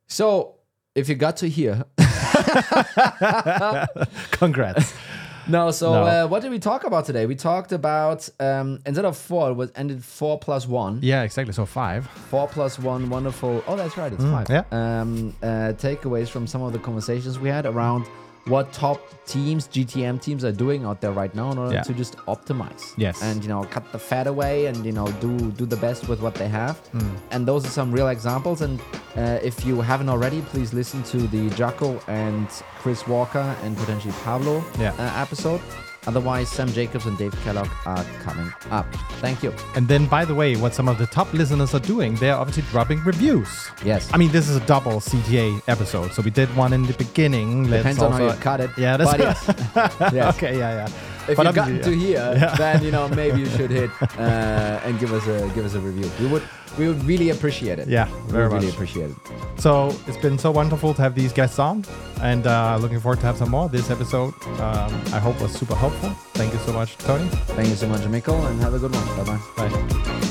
so 0.07 0.55
if 0.95 1.09
you 1.09 1.17
got 1.17 1.39
to 1.39 1.49
here, 1.49 1.83
Congrats. 4.31 4.95
No, 5.47 5.71
so 5.71 5.93
No. 5.93 6.03
Uh, 6.05 6.27
what 6.29 6.43
did 6.43 6.51
we 6.51 6.59
talk 6.59 6.85
about 6.85 7.05
today? 7.05 7.27
We 7.27 7.35
talked 7.37 7.73
about 7.73 8.29
um, 8.41 8.81
instead 8.87 9.05
of 9.05 9.17
four, 9.17 9.51
it 9.51 9.55
was 9.55 9.71
ended 9.77 10.03
four 10.05 10.39
plus 10.39 10.67
one. 10.67 11.01
yeah, 11.03 11.23
exactly. 11.23 11.53
So 11.53 11.67
five. 11.67 12.07
Four 12.31 12.49
plus 12.49 12.79
one, 12.79 13.11
wonderful. 13.11 13.63
Oh, 13.67 13.77
that's 13.77 13.97
right, 13.97 14.13
it's 14.13 14.25
five. 14.25 14.49
yeah. 14.49 14.65
Um, 14.73 15.35
uh, 15.43 15.73
takeaways 15.77 16.29
from 16.29 16.47
some 16.47 16.63
of 16.63 16.73
the 16.73 16.79
conversations 16.79 17.39
we 17.39 17.49
had 17.49 17.67
around 17.67 18.07
what 18.47 18.73
top 18.73 19.01
teams, 19.27 19.69
GTM 19.69 20.21
teams, 20.21 20.45
are 20.45 20.53
doing 20.53 20.85
out 20.85 21.01
there 21.01 21.13
right 21.13 21.35
now 21.35 21.51
in 21.53 21.59
order 21.59 21.75
Yeah. 21.75 21.83
to 21.83 21.95
just 21.95 22.17
optimize. 22.27 22.93
Yes. 22.97 23.23
And 23.23 23.43
you 23.43 23.49
know, 23.49 23.65
cut 23.65 23.91
the 23.93 23.99
fat 23.99 24.27
away, 24.27 24.67
and 24.67 24.85
you 24.85 24.93
know, 24.93 25.07
do 25.21 25.51
do 25.53 25.65
the 25.67 25.77
best 25.77 26.09
with 26.09 26.21
what 26.21 26.35
they 26.35 26.49
have. 26.49 26.77
Hmm. 26.93 27.17
And 27.31 27.47
those 27.49 27.65
are 27.65 27.71
some 27.71 27.91
real 27.91 28.09
examples. 28.09 28.61
And 28.61 28.81
uh, 29.17 29.39
if 29.43 29.65
you 29.65 29.81
haven't 29.81 30.09
already, 30.09 30.43
please 30.43 30.73
listen 30.75 31.03
to 31.05 31.19
the 31.29 31.49
Jaco 31.51 32.01
and 32.09 32.49
Chris 32.81 33.07
Walker 33.07 33.57
and 33.63 33.77
potentially 33.77 34.15
Pablo 34.25 34.63
Yeah. 34.79 34.93
uh, 34.99 35.23
episode. 35.23 35.61
Otherwise, 36.07 36.51
Sam 36.51 36.69
Jacobs 36.69 37.07
and 37.07 37.17
Dave 37.17 37.35
Kellogg 37.43 37.69
are 37.87 38.05
coming 38.23 38.53
up. 38.71 38.87
Thank 39.21 39.43
you. 39.43 39.55
And 39.75 39.89
then, 39.89 40.07
by 40.07 40.25
the 40.25 40.35
way, 40.35 40.57
what 40.57 40.75
some 40.75 40.89
of 40.89 40.99
the 40.99 41.07
top 41.07 41.33
listeners 41.33 41.75
are 41.75 41.81
doing, 41.81 42.15
they're 42.17 42.37
obviously 42.37 42.65
dropping 42.71 43.03
reviews. 43.05 43.71
Yes. 43.85 44.11
I 44.13 44.17
mean, 44.17 44.31
this 44.31 44.49
is 44.49 44.57
a 44.57 44.67
double 44.67 45.01
CTA 45.01 45.63
episode. 45.69 46.13
So 46.13 46.23
we 46.23 46.31
did 46.31 46.55
one 46.57 46.73
in 46.73 46.83
the 46.85 46.93
beginning. 46.95 47.71
Let's 47.71 47.83
Depends 47.83 48.03
on 48.03 48.13
how 48.13 48.27
you 48.27 48.41
cut 48.41 48.61
it. 48.61 48.71
Yeah, 48.77 48.97
that's 48.97 49.19
yes. 49.19 49.55
yes. 50.13 50.37
okay. 50.37 50.59
Yeah, 50.59 50.87
yeah. 50.87 51.14
If 51.29 51.39
you've 51.39 51.55
gotten 51.55 51.81
to 51.83 51.91
here, 51.97 52.35
then 52.59 52.83
you 52.83 52.91
know 52.91 53.09
maybe 53.09 53.41
you 53.41 53.47
should 53.47 53.71
hit 53.71 53.91
uh, 54.19 54.81
and 54.85 54.99
give 54.99 55.13
us 55.13 55.27
a 55.27 55.49
give 55.55 55.65
us 55.65 55.75
a 55.75 55.81
review. 55.81 56.11
We 56.21 56.27
would 56.33 56.43
we 56.79 56.89
would 56.89 57.03
really 57.05 57.31
appreciate 57.31 57.79
it. 57.79 57.89
Yeah, 57.89 58.11
we 58.27 58.33
very 58.33 58.49
would 58.49 58.55
really 58.55 58.67
much. 58.67 58.75
appreciate 58.75 59.11
it. 59.11 59.17
So 59.61 59.95
it's 60.07 60.17
been 60.19 60.39
so 60.39 60.51
wonderful 60.51 60.93
to 60.95 61.03
have 61.03 61.15
these 61.15 61.33
guests 61.33 61.59
on, 61.59 61.85
and 62.21 62.47
uh, 62.47 62.79
looking 62.81 63.01
forward 63.01 63.21
to 63.21 63.27
have 63.27 63.37
some 63.39 63.51
more. 63.51 63.69
This 63.69 63.91
episode, 63.91 64.35
um, 64.61 64.93
I 65.13 65.19
hope, 65.21 65.41
was 65.41 65.53
super 65.53 65.75
helpful. 65.75 66.11
Thank 66.35 66.53
you 66.53 66.59
so 66.61 66.73
much, 66.73 66.97
Toni. 66.99 67.29
Thank 67.57 67.69
you 67.69 67.77
so 67.77 67.89
much, 67.89 68.01
Mikkel, 68.03 68.45
and 68.51 68.61
have 68.61 68.75
a 68.75 68.79
good 68.79 68.93
one. 68.93 69.25
Bye 69.25 69.39
bye. 69.57 69.69
Bye. 69.69 70.31